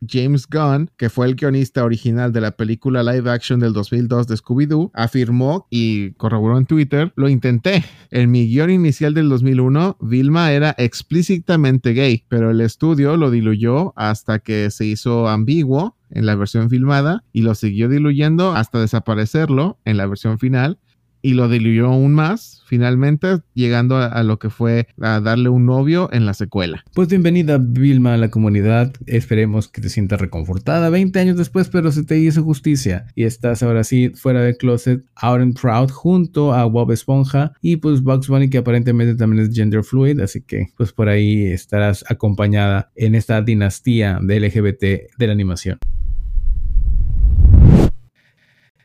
[0.07, 4.37] James Gunn, que fue el guionista original de la película live action del 2002 de
[4.37, 7.85] Scooby-Doo, afirmó y corroboró en Twitter, lo intenté.
[8.11, 13.93] En mi guion inicial del 2001, Vilma era explícitamente gay, pero el estudio lo diluyó
[13.97, 19.79] hasta que se hizo ambiguo en la versión filmada y lo siguió diluyendo hasta desaparecerlo
[19.85, 20.79] en la versión final
[21.27, 26.09] y lo diluyó aún más, finalmente llegando a, lo que fue a darle un novio
[26.13, 26.85] en la secuela.
[26.95, 31.91] Pues bienvenida Vilma a la comunidad, esperemos que te sientas reconfortada 20 años después, pero
[31.91, 36.55] se te hizo justicia y estás ahora sí fuera del closet, out and proud junto
[36.55, 40.69] a Bob Esponja y pues Bugs Bunny que aparentemente también es gender fluid, así que
[40.77, 44.83] pues por ahí estarás acompañada en esta dinastía de LGBT
[45.19, 45.81] de la animación.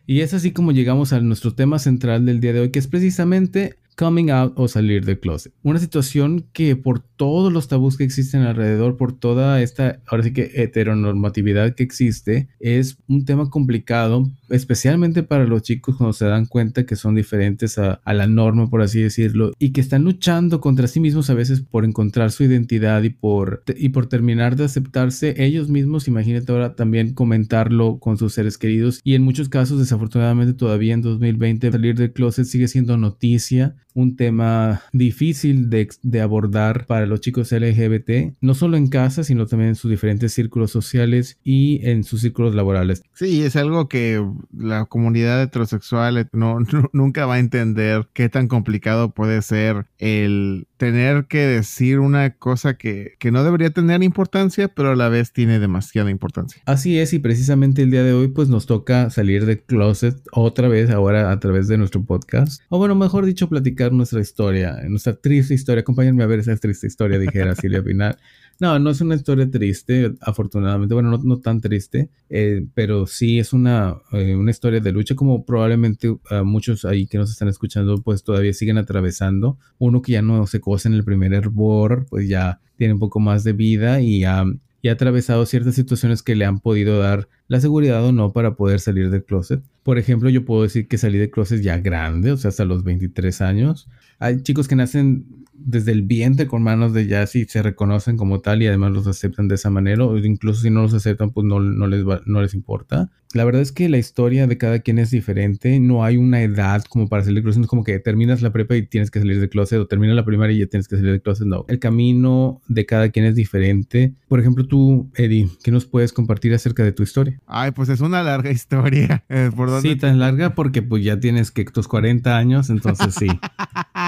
[0.05, 2.87] Y es así como llegamos a nuestro tema central del día de hoy, que es
[2.87, 5.53] precisamente coming out o salir del closet.
[5.63, 10.33] Una situación que por todos los tabús que existen alrededor, por toda esta, ahora sí
[10.33, 16.45] que heteronormatividad que existe, es un tema complicado, especialmente para los chicos cuando se dan
[16.45, 20.87] cuenta que son diferentes a, la norma, por así decirlo, y que están luchando contra
[20.87, 25.33] sí mismos a veces por encontrar su identidad y por, y por terminar de aceptarse
[25.37, 26.07] ellos mismos.
[26.07, 31.01] Imagínate ahora también comentarlo con sus seres queridos y en muchos casos, desafortunadamente, todavía en
[31.01, 37.21] 2020 salir del closet sigue siendo noticia un tema difícil de, de, abordar para los
[37.21, 42.03] chicos LGBT, no solo en casa, sino también en sus diferentes círculos sociales y en
[42.03, 43.03] sus círculos laborales.
[43.13, 44.23] Sí, es algo que
[44.55, 50.67] la comunidad heterosexual no, no, nunca va a entender qué tan complicado puede ser el
[50.77, 55.31] tener que decir una cosa que, que no debería tener importancia, pero a la vez
[55.31, 56.61] tiene demasiada importancia.
[56.65, 60.67] Así es, y precisamente el día de hoy pues nos toca salir de closet otra
[60.67, 65.15] vez ahora a través de nuestro podcast, o bueno, mejor dicho, platicar nuestra historia, nuestra
[65.15, 65.81] triste historia.
[65.81, 68.17] Acompáñenme a ver esa triste historia, dijera Silvia Pinal.
[68.59, 70.93] No, no es una historia triste, afortunadamente.
[70.93, 75.15] Bueno, no, no tan triste, eh, pero sí es una, eh, una, historia de lucha
[75.15, 79.57] como probablemente uh, muchos ahí que nos están escuchando pues todavía siguen atravesando.
[79.79, 83.19] Uno que ya no se cose en el primer hervor, pues ya tiene un poco
[83.19, 84.43] más de vida y ha,
[84.81, 88.55] y ha atravesado ciertas situaciones que le han podido dar la seguridad o no para
[88.55, 89.63] poder salir del closet.
[89.83, 92.83] Por ejemplo, yo puedo decir que salí del closet ya grande, o sea, hasta los
[92.83, 93.87] 23 años.
[94.19, 95.25] Hay chicos que nacen
[95.65, 99.07] desde el vientre con manos de jazz y se reconocen como tal y además los
[99.07, 102.21] aceptan de esa manera o incluso si no los aceptan pues no, no, les, va,
[102.25, 103.09] no les importa.
[103.33, 106.83] La verdad es que la historia de cada quien es diferente, no hay una edad
[106.89, 109.19] como para salir del closet, no es como que terminas la prepa y tienes que
[109.19, 111.63] salir del closet o terminas la primaria y ya tienes que salir del closet, no.
[111.69, 114.13] El camino de cada quien es diferente.
[114.27, 117.39] Por ejemplo, tú, Eddie, ¿qué nos puedes compartir acerca de tu historia?
[117.47, 119.23] Ay, pues es una larga historia.
[119.29, 123.15] Eh, ¿Por dónde sí, tan larga porque pues ya tienes que tus 40 años, entonces
[123.15, 123.27] sí.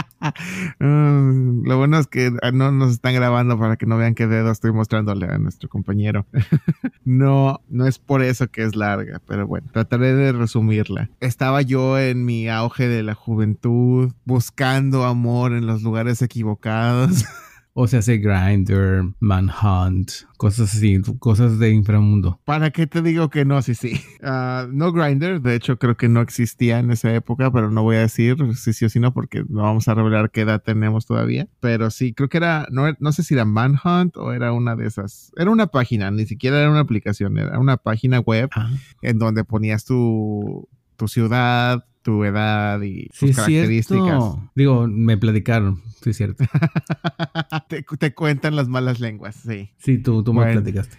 [0.79, 4.51] um, lo bueno es que no nos están grabando para que no vean qué dedo
[4.51, 6.25] estoy mostrándole a nuestro compañero.
[7.05, 11.09] no, no es por eso que es larga, pero bueno, trataré de resumirla.
[11.19, 17.25] Estaba yo en mi auge de la juventud, buscando amor en los lugares equivocados.
[17.75, 22.39] O se hace Grinder, Manhunt, cosas así, cosas de inframundo.
[22.45, 23.59] ¿Para qué te digo que no?
[23.63, 23.99] Sí, sí.
[24.21, 27.95] Uh, no Grinder, de hecho creo que no existía en esa época, pero no voy
[27.95, 31.07] a decir si sí o si no porque no vamos a revelar qué edad tenemos
[31.07, 31.47] todavía.
[31.61, 34.85] Pero sí, creo que era, no, no sé si era Manhunt o era una de
[34.85, 35.31] esas.
[35.35, 38.69] Era una página, ni siquiera era una aplicación, era una página web ah.
[39.01, 44.05] en donde ponías tu, tu ciudad, tu edad y sus sí, características.
[44.05, 44.51] Cierto.
[44.53, 46.43] Digo, me platicaron, sí es cierto.
[47.69, 49.71] te, te, cuentan las malas lenguas, sí.
[49.77, 50.49] Sí, tú, tú bueno.
[50.49, 50.97] me platicaste.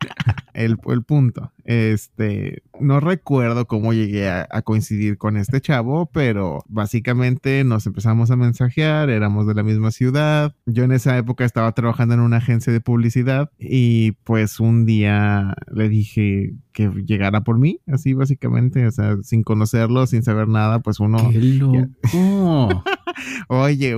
[0.54, 6.64] el, el, punto, este, no recuerdo cómo llegué a, a, coincidir con este chavo, pero
[6.68, 10.54] básicamente nos empezamos a mensajear, éramos de la misma ciudad.
[10.66, 15.56] Yo en esa época estaba trabajando en una agencia de publicidad y pues un día
[15.72, 20.80] le dije que llegara por mí, así básicamente, o sea, sin conocerlo, sin saber nada,
[20.80, 21.30] pues uno...
[21.30, 22.82] ¡Qué loco!
[23.48, 23.94] Oye,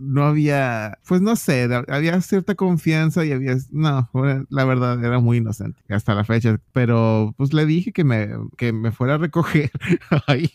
[0.00, 4.10] no había, pues no sé, había cierta confianza y había, no,
[4.48, 8.72] la verdad era muy inocente hasta la fecha, pero pues le dije que me, que
[8.72, 9.70] me fuera a recoger
[10.26, 10.50] ahí.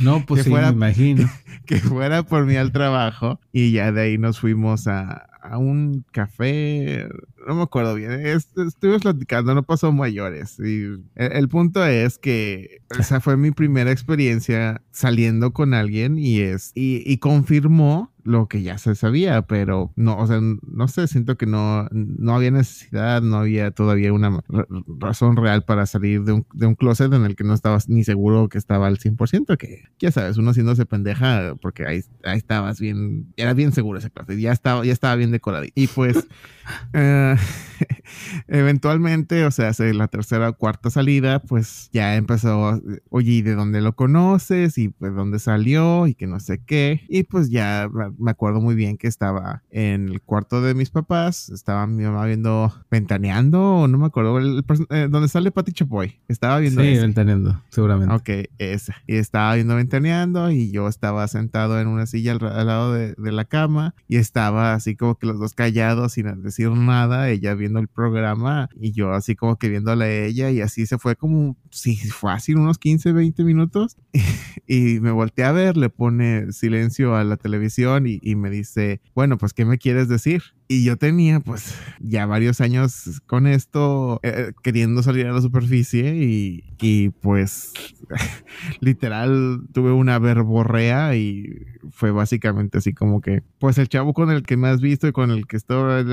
[0.00, 1.28] No, pues sí, fuera, me imagino.
[1.66, 5.58] Que, que, fuera por mí al trabajo y ya de ahí nos fuimos a, a
[5.58, 7.08] un café,
[7.46, 10.58] no me acuerdo bien, es- estuvimos platicando, no pasó mayores.
[10.58, 16.72] Y el, punto es que esa fue mi primera experiencia saliendo con alguien y es,
[16.74, 21.46] y confirmó lo que ya se sabía, pero no, o sea, no sé, siento que
[21.46, 24.66] no, no había necesidad, no había todavía una ra-
[24.98, 28.04] razón real para salir de un, de un closet en el que no estabas ni
[28.04, 32.80] seguro que estaba al 100%, que ya sabes, uno haciéndose pendeja porque ahí, ahí estabas
[32.80, 35.64] bien, era bien seguro ese closet, ya estaba, ya estaba bien decorado.
[35.74, 36.26] Y pues,
[36.92, 37.36] eh,
[38.48, 43.54] eventualmente, o sea, hace la tercera o cuarta salida, pues ya empezó, oye, ¿y de
[43.54, 44.78] dónde lo conoces?
[44.78, 47.02] Y pues dónde salió y que no sé qué.
[47.08, 47.88] Y pues ya
[48.18, 52.24] me- acuerdo muy bien que estaba en el cuarto de mis papás, estaba mi mamá
[52.26, 56.20] viendo, ventaneando, no me acuerdo, el, eh, donde sale Pati Chapoy.
[56.28, 57.00] Estaba viendo Sí, ese.
[57.02, 58.14] ventaneando, seguramente.
[58.14, 58.96] Ok, esa.
[59.06, 63.14] Y estaba viendo ventaneando y yo estaba sentado en una silla al, al lado de,
[63.16, 67.54] de la cama y estaba así como que los dos callados sin decir nada, ella
[67.54, 71.16] viendo el programa y yo así como que viéndola a ella y así se fue
[71.16, 73.96] como, sí, fácil, unos 15, 20 minutos
[74.66, 79.38] y me volteé a ver, le pone silencio a la televisión y, me dice, bueno,
[79.38, 80.42] pues, ¿qué me quieres decir?
[80.70, 86.14] Y yo tenía pues ya varios años con esto, eh, queriendo salir a la superficie
[86.16, 87.72] y, y pues
[88.80, 94.42] literal tuve una verborrea y fue básicamente así como que pues el chavo con el
[94.42, 96.04] que me has visto y con el que estoy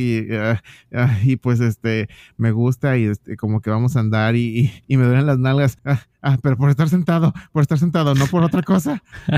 [0.00, 0.60] y, ah,
[0.92, 4.72] ah, y pues este me gusta y este como que vamos a andar y, y,
[4.88, 8.26] y me duelen las nalgas ah, ah, pero por estar sentado por estar sentado no
[8.26, 9.02] por otra cosa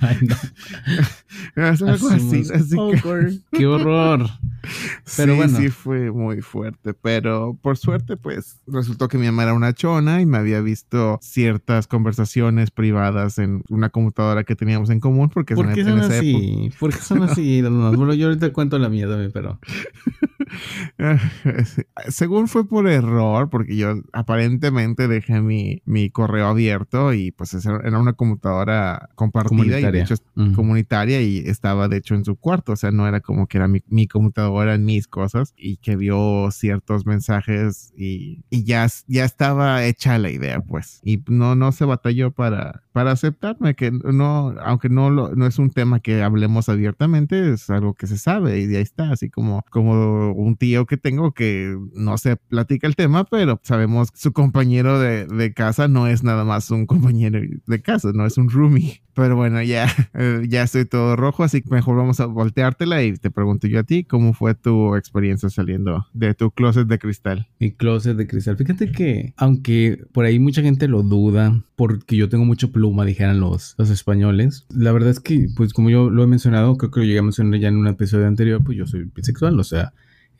[0.00, 0.36] Ay, no.
[1.70, 3.58] es algo así, Hacemos así que.
[3.58, 4.01] Qué horror.
[5.16, 5.58] Pero sí, bueno.
[5.58, 10.20] sí fue muy fuerte, pero por suerte pues resultó que mi mamá era una chona
[10.20, 15.54] y me había visto ciertas conversaciones privadas en una computadora que teníamos en común porque
[15.56, 16.70] ¿Por qué en son esa época- así?
[16.78, 17.62] ¿Por qué son así?
[17.72, 19.58] No, Bueno, yo ahorita cuento la mía también, pero.
[22.08, 27.98] Según fue por error, porque yo aparentemente dejé mi, mi correo abierto y pues era
[27.98, 30.52] una computadora compartida y de hecho Ujú.
[30.52, 33.68] comunitaria y estaba de hecho en su cuarto, o sea, no era como que era
[33.68, 39.24] mi, mi computadora en mis cosas y que vio ciertos mensajes y, y ya, ya
[39.24, 44.54] estaba hecha la idea, pues, y no, no se batalló para, para aceptarme, que no,
[44.64, 48.60] aunque no, lo, no es un tema que hablemos abiertamente, es algo que se sabe
[48.60, 52.96] y ahí está, así como, como un tío que tengo que no se platica el
[52.96, 57.82] tema, pero sabemos su compañero de, de casa no es nada más un compañero de
[57.82, 59.02] casa, no es un roomie.
[59.14, 63.14] Pero bueno, ya, eh, ya estoy todo rojo, así que mejor vamos a volteártela y
[63.14, 67.48] te pregunto yo a ti, ¿cómo fue tu experiencia saliendo de tu closet de cristal?
[67.58, 68.56] Mi closet de cristal.
[68.56, 73.40] Fíjate que, aunque por ahí mucha gente lo duda, porque yo tengo mucho pluma, dijeran
[73.40, 77.00] los, los españoles, la verdad es que, pues como yo lo he mencionado, creo que
[77.00, 79.92] lo llegué a mencionar ya en un episodio anterior, pues yo soy bisexual, o sea,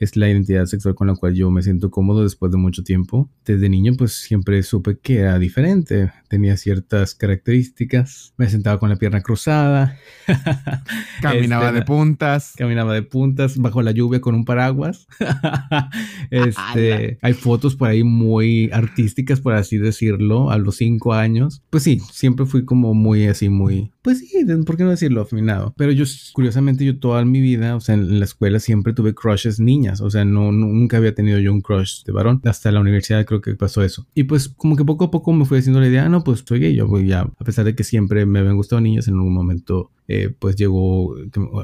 [0.03, 3.31] es la identidad sexual con la cual yo me siento cómodo después de mucho tiempo.
[3.45, 8.97] Desde niño, pues siempre supe que era diferente, tenía ciertas características, me sentaba con la
[8.97, 9.97] pierna cruzada.
[11.23, 12.55] Caminaba Este, de puntas.
[12.57, 15.07] Caminaba de puntas bajo la lluvia con un paraguas.
[16.31, 21.63] este, hay fotos por ahí muy artísticas, por así decirlo, a los cinco años.
[21.71, 25.75] Pues sí, siempre fui como muy así, muy, pues sí, ¿por qué no decirlo afeminado?
[25.77, 29.61] Pero yo, curiosamente, yo toda mi vida, o sea, en la escuela siempre tuve crushes
[29.61, 32.41] niñas, o sea, no, nunca había tenido yo un crush de varón.
[32.45, 34.07] Hasta la universidad creo que pasó eso.
[34.15, 36.45] Y pues como que poco a poco me fui haciendo la idea, "Ah, no, pues
[36.47, 39.15] soy gay, yo voy ya, a pesar de que siempre me habían gustado niñas, en
[39.15, 41.15] algún momento eh, pues llegó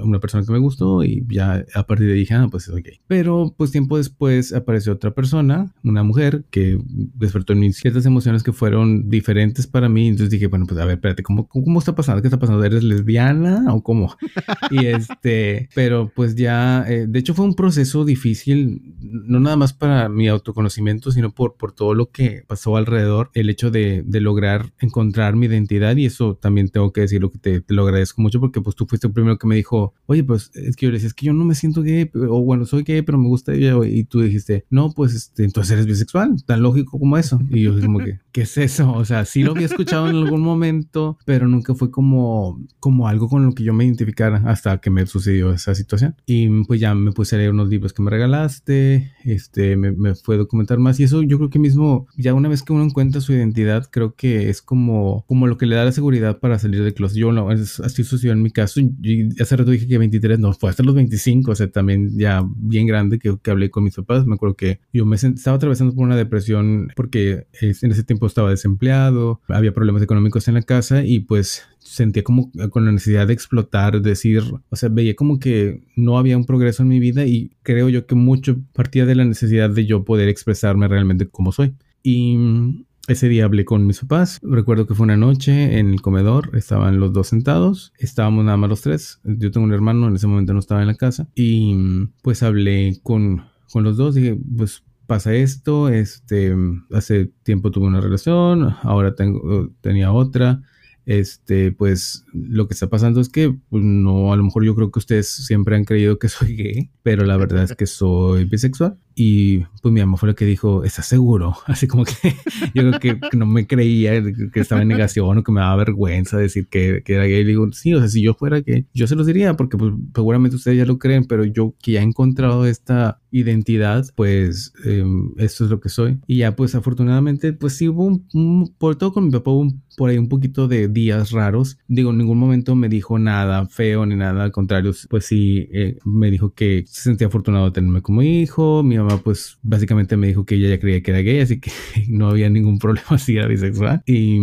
[0.03, 2.83] una persona que me gustó y ya a partir de ahí dije, ah, pues soy
[2.83, 3.01] gay.
[3.07, 8.43] Pero pues tiempo después apareció otra persona, una mujer, que despertó en mí ciertas emociones
[8.43, 10.09] que fueron diferentes para mí.
[10.09, 12.23] Entonces dije, bueno, pues a ver, espérate, ¿cómo, cómo, está pasando?
[12.23, 12.65] ¿Qué está pasando?
[12.65, 14.17] ¿Eres lesbiana o cómo?
[14.71, 19.73] y este, pero pues ya, eh, de hecho fue un proceso difícil, no nada más
[19.73, 24.21] para mi autoconocimiento, sino por, por todo lo que pasó alrededor, el hecho de, de
[24.21, 28.23] lograr encontrar mi identidad y eso también tengo que decirlo que te, te lo agradezco
[28.23, 30.91] mucho porque pues tú fuiste el primero que me dijo, oye, pues es que yo
[30.91, 33.29] le decía, es que yo no me siento gay, o bueno, soy gay, pero me
[33.29, 37.41] gusta ella, y tú dijiste, no, pues este, entonces eres bisexual, tan lógico como eso.
[37.51, 38.93] Y yo como que, ¿qué es eso?
[38.93, 43.29] O sea, sí lo había escuchado en algún momento, pero nunca fue como, como algo
[43.29, 46.15] con lo que yo me identificara hasta que me sucedió esa situación.
[46.27, 50.15] Y pues ya me puse a leer unos libros que me regalaste, este, me, me
[50.15, 52.85] fue a documentar más y eso yo creo que mismo, ya una vez que uno
[52.85, 56.59] encuentra su identidad, creo que es como, como lo que le da la seguridad para
[56.59, 57.19] salir del closet.
[57.19, 60.53] Yo no, es- así yo en mi caso, yo hace rato dije que 23, no,
[60.53, 63.95] fue hasta los 25, o sea, también ya bien grande que, que hablé con mis
[63.95, 64.27] papás.
[64.27, 68.51] Me acuerdo que yo me estaba atravesando por una depresión porque en ese tiempo estaba
[68.51, 73.33] desempleado, había problemas económicos en la casa y pues sentía como con la necesidad de
[73.33, 77.53] explotar, decir, o sea, veía como que no había un progreso en mi vida y
[77.63, 81.75] creo yo que mucho partía de la necesidad de yo poder expresarme realmente como soy.
[82.03, 84.39] Y ese día hablé con mis papás.
[84.43, 86.51] Recuerdo que fue una noche en el comedor.
[86.55, 87.93] Estaban los dos sentados.
[87.99, 89.21] Estábamos nada más los tres.
[89.25, 90.09] Yo tengo un hermano.
[90.09, 91.29] En ese momento no estaba en la casa.
[91.35, 94.15] Y mm, pues hablé con, con los dos.
[94.15, 95.89] Dije, pues pasa esto.
[95.89, 96.55] Este,
[96.93, 98.75] hace tiempo tuve una relación.
[98.83, 100.63] Ahora tengo, tenía otra.
[101.09, 104.91] Este, pues lo que está pasando es que pues, no, a lo mejor yo creo
[104.91, 108.99] que ustedes siempre han creído que soy gay, pero la verdad es que soy bisexual.
[109.15, 111.57] Y pues mi mamá fue la que dijo, ¿estás seguro?
[111.67, 112.13] Así como que
[112.75, 116.37] yo creo que, no me creía, que estaba en negación o que me daba vergüenza
[116.37, 117.41] decir que, que era gay.
[117.41, 119.95] Y digo, sí, o sea, si yo fuera gay, yo se los diría porque pues,
[120.15, 125.05] seguramente ustedes ya lo creen, pero yo que ya he encontrado esta identidad, pues eh,
[125.37, 126.19] esto es lo que soy.
[126.27, 129.61] Y ya pues afortunadamente, pues sí hubo un, un por todo con mi papá hubo
[129.61, 131.79] un, por ahí un poquito de días raros.
[131.89, 135.99] Digo, en ningún momento me dijo nada feo ni nada, al contrario, pues sí, eh,
[136.05, 138.83] me dijo que se sentía afortunado de tenerme como hijo.
[138.83, 141.71] Mi mamá pues básicamente me dijo que ella ya creía que era gay, así que
[142.09, 144.03] no había ningún problema si era bisexual.
[144.07, 144.39] Y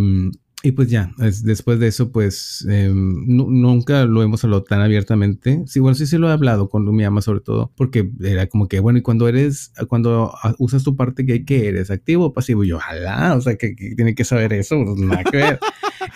[0.66, 4.80] y pues ya, es- después de eso, pues eh, nu- nunca lo hemos hablado tan
[4.80, 5.62] abiertamente.
[5.66, 8.68] Sí, bueno, sí, sí lo he hablado con mi mamá sobre todo, porque era como
[8.68, 11.90] que, bueno, y cuando eres, cuando usas tu parte gay, ¿qué eres?
[11.90, 12.64] ¿Activo o pasivo?
[12.64, 15.58] Y yo, ojalá, o sea, que, que tiene que saber eso, pues nada que ver.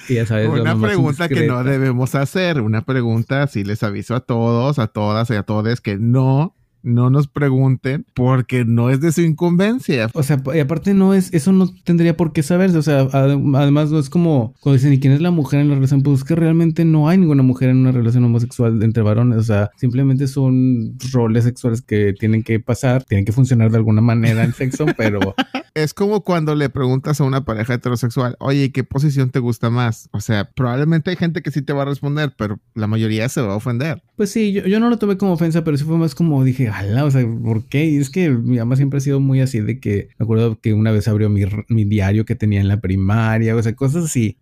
[0.09, 2.61] Y ya sabes, Una pregunta que no debemos hacer.
[2.61, 7.11] Una pregunta, si les aviso a todos, a todas y a todos que no, no
[7.11, 10.09] nos pregunten porque no es de su incumbencia.
[10.15, 12.79] O sea, y aparte no es, eso no tendría por qué saberse.
[12.79, 15.69] O sea, ade- además no es como cuando dicen, ¿y quién es la mujer en
[15.69, 16.03] la relación?
[16.03, 19.39] Pues es que realmente no hay ninguna mujer en una relación homosexual entre varones.
[19.39, 24.01] O sea, simplemente son roles sexuales que tienen que pasar, tienen que funcionar de alguna
[24.01, 25.21] manera en sexo, pero
[25.75, 29.71] Es como cuando le preguntas a una pareja heterosexual, oye, ¿y ¿qué posición te gusta
[29.71, 30.09] más?
[30.13, 33.41] O sea, probablemente hay gente que sí te va a responder, pero la mayoría se
[33.41, 34.03] va a ofender.
[34.17, 36.69] pues sí, yo, yo no lo tomé como ofensa, pero sí fue más como dije,
[36.69, 37.87] ala, o sea, ¿por qué?
[37.87, 40.75] Y es que mi mamá siempre ha sido muy así de que, me acuerdo que
[40.75, 44.39] una vez abrió mi, mi diario que tenía en la primaria, o sea, cosas así.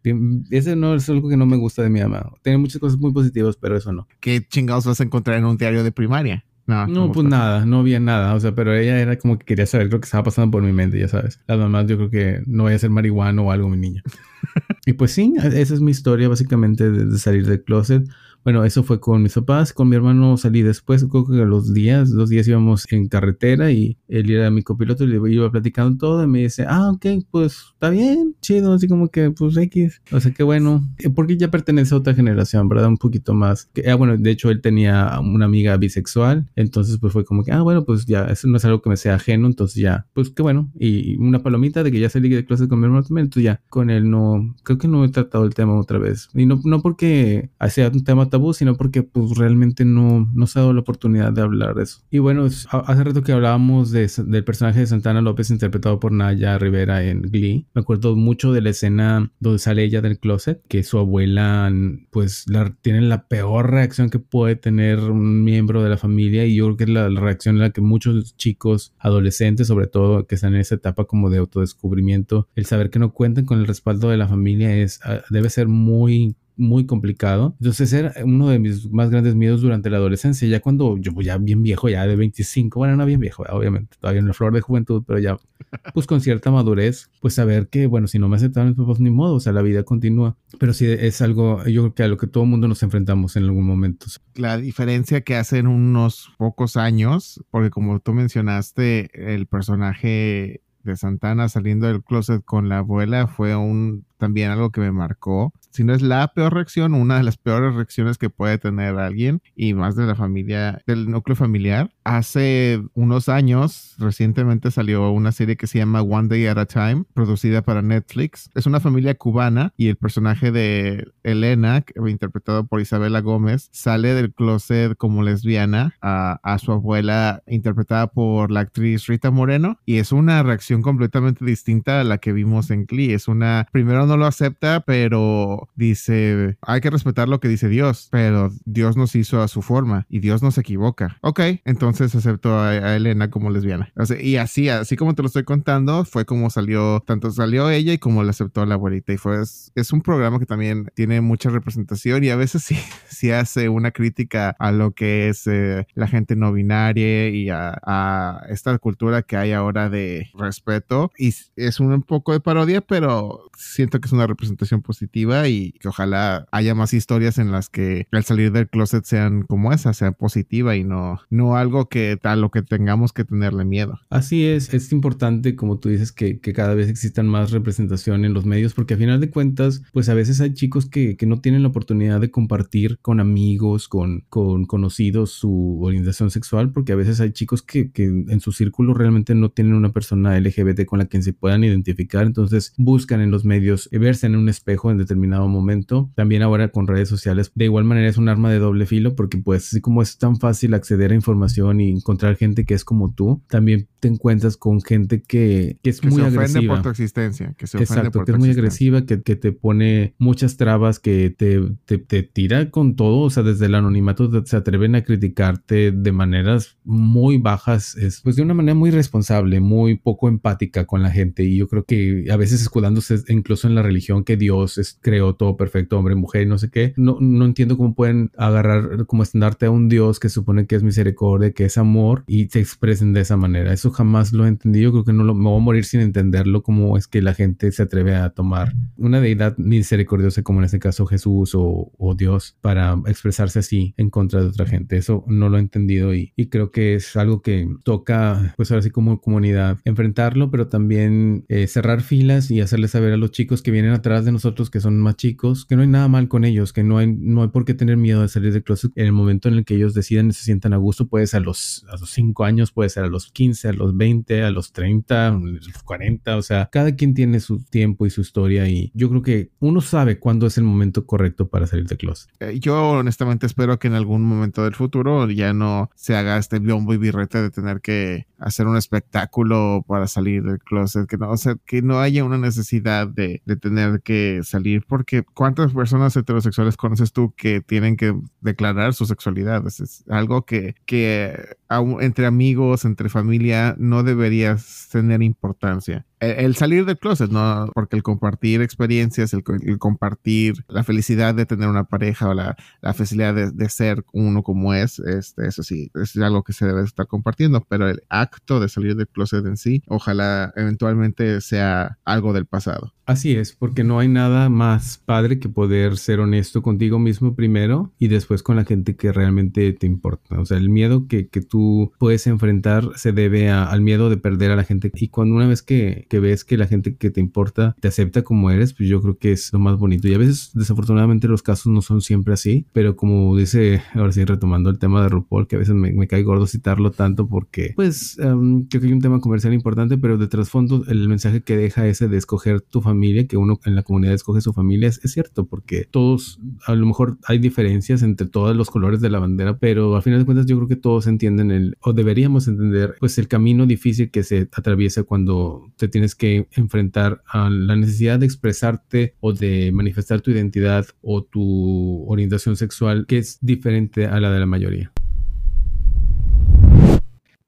[0.51, 2.33] Ese no es algo que no me gusta de mi mamá.
[2.43, 4.09] Tiene muchas cosas muy positivas, pero eso no.
[4.21, 6.45] ¿Qué chingados vas a encontrar en un diario de primaria?
[6.69, 9.65] No, No, pues nada, no había nada, o sea, pero ella era como que quería
[9.65, 11.41] saber lo que estaba pasando por mi mente, ya sabes.
[11.47, 14.03] Las mamás yo creo que no vaya a ser marihuana o algo, mi niña.
[14.87, 18.07] y pues sí, esa es mi historia básicamente de, de salir del closet.
[18.49, 21.75] Bueno, eso fue con mis papás, con mi hermano salí después, creo que a los
[21.75, 25.99] días, dos días íbamos en carretera y él era mi copiloto y le iba platicando
[25.99, 30.01] todo y me dice, ah, ok, pues está bien, chido, así como que pues X,
[30.13, 32.89] o sea, qué bueno, Eh, porque ya pertenece a otra generación, ¿verdad?
[32.89, 33.67] Un poquito más.
[33.75, 37.53] Que, ah, bueno, de hecho él tenía una amiga bisexual, entonces pues fue como que,
[37.53, 40.31] ah, bueno, pues ya, eso no es algo que me sea ajeno, entonces ya, pues
[40.31, 43.27] qué bueno, y una palomita de que ya salí de clase con mi hermano también,
[43.27, 46.47] entonces ya, con él no, creo que no he tratado el tema otra vez, y
[46.47, 50.63] no, no porque sea un tema tabú, sino porque pues realmente no, no se ha
[50.63, 52.01] dado la oportunidad de hablar de eso.
[52.11, 56.59] Y bueno, hace rato que hablábamos de, del personaje de Santana López interpretado por Naya
[56.59, 60.83] Rivera en Glee, me acuerdo mucho de la escena donde sale ella del closet, que
[60.85, 61.73] su abuela
[62.11, 66.57] pues la, tiene la peor reacción que puede tener un miembro de la familia y
[66.57, 70.27] yo creo que es la, la reacción en la que muchos chicos, adolescentes sobre todo,
[70.27, 73.67] que están en esa etapa como de autodescubrimiento, el saber que no cuentan con el
[73.67, 77.55] respaldo de la familia es, ah, debe ser muy muy complicado.
[77.61, 81.39] Entonces era uno de mis más grandes miedos durante la adolescencia, ya cuando yo ya
[81.39, 84.61] bien viejo, ya de 25, bueno, no bien viejo, obviamente, todavía en la flor de
[84.61, 85.39] juventud, pero ya
[85.95, 89.11] pues con cierta madurez, pues saber que, bueno, si no me aceptaron mis papás, ni
[89.11, 90.37] modo, o sea, la vida continúa.
[90.59, 93.37] Pero sí es algo, yo creo que a lo que todo el mundo nos enfrentamos
[93.37, 94.07] en algún momento.
[94.35, 100.97] La diferencia que hace en unos pocos años, porque como tú mencionaste, el personaje de
[100.97, 105.53] Santana saliendo del closet con la abuela fue un también algo que me marcó.
[105.79, 109.43] Si no es la peor reacción, una de las peores reacciones que puede tener alguien
[109.55, 111.95] y más de la familia, del núcleo familiar.
[112.03, 117.05] Hace unos años, recientemente salió una serie que se llama One Day at a Time,
[117.15, 118.51] producida para Netflix.
[118.57, 124.35] Es una familia cubana y el personaje de Elena, interpretado por Isabela Gómez, sale del
[124.35, 129.79] closet como lesbiana a, a su abuela, interpretada por la actriz Rita Moreno.
[129.87, 133.13] Y es una reacción completamente distinta a la que vimos en Glee.
[133.13, 138.09] Es una, primero no lo acepta, pero dice, hay que respetar lo que dice Dios,
[138.11, 141.19] pero Dios nos hizo a su forma y Dios no se equivoca.
[141.23, 143.93] Ok, entonces entonces aceptó a, Elena como lesbiana.
[144.21, 147.99] y así, así como te lo estoy contando, fue como salió, tanto salió ella y
[147.99, 149.13] como la aceptó la abuelita.
[149.13, 152.77] Y fue, es, un programa que también tiene mucha representación y a veces sí,
[153.09, 157.79] sí hace una crítica a lo que es eh, la gente no binaria y a,
[157.83, 161.11] a, esta cultura que hay ahora de respeto.
[161.19, 165.89] Y es un poco de parodia, pero siento que es una representación positiva y que
[165.89, 170.15] ojalá haya más historias en las que al salir del closet sean como esa, sean
[170.15, 173.99] positiva y no, no algo que tal lo que tengamos que tenerle miedo.
[174.11, 178.35] Así es, es importante, como tú dices, que, que cada vez existan más representación en
[178.35, 181.41] los medios, porque a final de cuentas, pues a veces hay chicos que, que no
[181.41, 186.97] tienen la oportunidad de compartir con amigos, con, con conocidos su orientación sexual, porque a
[186.97, 190.99] veces hay chicos que, que en su círculo realmente no tienen una persona LGBT con
[190.99, 194.99] la que se puedan identificar, entonces buscan en los medios verse en un espejo en
[194.99, 196.11] determinado momento.
[196.17, 199.39] También ahora con redes sociales, de igual manera es un arma de doble filo, porque
[199.39, 203.13] pues así como es tan fácil acceder a información y encontrar gente que es como
[203.13, 207.55] tú, también te encuentras con gente que, que es muy se ofende por tu existencia,
[207.57, 211.31] que se Exacto, por que es muy agresiva, que, que, te pone muchas trabas, que
[211.31, 215.93] te, te, te, tira con todo, o sea, desde el anonimato se atreven a criticarte
[215.93, 221.03] de maneras muy bajas, es, pues de una manera muy responsable, muy poco empática con
[221.03, 224.79] la gente y yo creo que a veces escudándose incluso en la religión que Dios
[224.79, 229.07] es, creó todo perfecto, hombre, mujer, no sé qué, no, no entiendo cómo pueden agarrar
[229.07, 232.61] como estandarte a un Dios que supone que es misericordia, que es amor y se
[232.61, 233.73] expresen de esa manera.
[233.73, 234.93] Eso jamás lo he entendido.
[234.93, 236.63] Creo que no lo, me voy a morir sin entenderlo.
[236.63, 240.79] Cómo es que la gente se atreve a tomar una deidad misericordiosa, como en este
[240.79, 244.97] caso Jesús o, Dios, para expresarse así en contra de otra gente.
[244.97, 248.91] Eso no lo he entendido y, creo que es algo que toca, pues ahora sí,
[248.91, 253.71] como comunidad, enfrentarlo, pero también eh, cerrar filas y hacerles saber a los chicos que
[253.71, 256.73] vienen atrás de nosotros, que son más chicos, que no hay nada mal con ellos,
[256.73, 259.13] que no hay, no hay por qué tener miedo de salir del closet en el
[259.13, 261.09] momento en el que ellos deciden y se sientan a gusto.
[261.09, 263.95] Puede ser a los, a los 5 años, puede ser a los 15, a los
[263.95, 268.11] 20, a los 30, a los 40, o sea, cada quien tiene su tiempo y
[268.11, 271.87] su historia y yo creo que uno sabe cuándo es el momento correcto para salir
[271.87, 272.31] de closet.
[272.41, 276.61] Eh, yo honestamente espero que en algún momento del futuro ya no se haga este
[276.61, 281.31] biombo y birrete de tener que hacer un espectáculo para salir del closet, que no,
[281.31, 286.17] o sea, que no haya una necesidad de, de tener que salir, porque ¿cuántas personas
[286.17, 289.67] heterosexuales conoces tú que tienen que declarar su sexualidad?
[289.67, 291.57] Es, algo que, que
[292.01, 296.07] entre amigos, entre familia, no deberías tener importancia.
[296.21, 297.71] El, salir del closet, ¿no?
[297.75, 299.45] Porque el compartir experiencias, el,
[299.79, 304.43] compartir la felicidad de tener una pareja o la, la felicidad de, de, ser uno
[304.43, 308.59] como es, este, eso sí, es algo que se debe estar compartiendo, pero el acto
[308.59, 312.95] de salir del closet en sí, ojalá eventualmente sea algo del pasado.
[313.07, 317.95] Así es, porque no hay nada más padre que poder ser honesto contigo mismo primero
[317.99, 320.39] y después con la gente que realmente te importa.
[320.39, 321.58] O sea, el miedo que, que tú
[321.99, 324.91] puedes enfrentar se debe al miedo de perder a la gente.
[324.95, 328.23] Y cuando una vez que, que, ves que la gente que te importa te acepta
[328.23, 330.09] como eres, pues yo creo que es lo más bonito.
[330.09, 334.25] Y a veces, desafortunadamente, los casos no son siempre así, pero como dice, ahora sí,
[334.25, 337.73] retomando el tema de RuPaul, que a veces me, me cae gordo citarlo tanto porque,
[337.77, 341.57] pues, um, creo que hay un tema comercial importante, pero de trasfondo el mensaje que
[341.57, 345.01] deja ese de escoger tu familia que uno en la comunidad escoge su familia, es,
[345.05, 349.59] cierto, porque todos, a lo mejor hay diferencias entre todos los colores de la bandera,
[349.59, 353.19] pero a final de cuentas yo creo que todos entienden el, o deberíamos entender, pues
[353.19, 358.27] el camino difícil que se atraviesa cuando te tienes que enfrentar a la necesidad de
[358.27, 364.31] expresarte o de manifestar tu identidad o tu orientación sexual que es diferente a la
[364.31, 364.93] de la mayoría.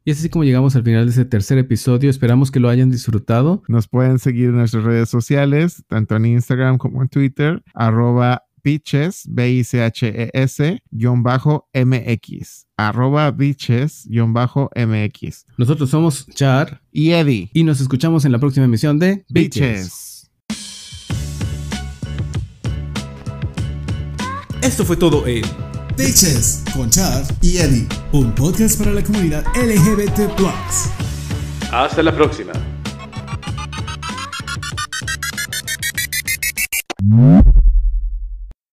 [0.02, 2.08] Y así como llegamos al final de este tercer episodio.
[2.08, 3.62] Esperamos que lo hayan disfrutado.
[3.68, 9.24] Nos pueden seguir en nuestras redes sociales, tanto en Instagram como en Twitter, arroba Bitches,
[9.28, 12.66] B-I-C-H-E-S, guion bajo MX.
[12.76, 15.46] Arroba Bitches, guion bajo MX.
[15.56, 17.50] Nosotros somos Char y Eddie.
[17.52, 20.30] Y nos escuchamos en la próxima emisión de Bitches.
[24.62, 25.42] Esto fue todo en
[25.96, 30.30] Bitches con Char y Eddie, un podcast para la comunidad LGBT.
[31.72, 32.52] Hasta la próxima.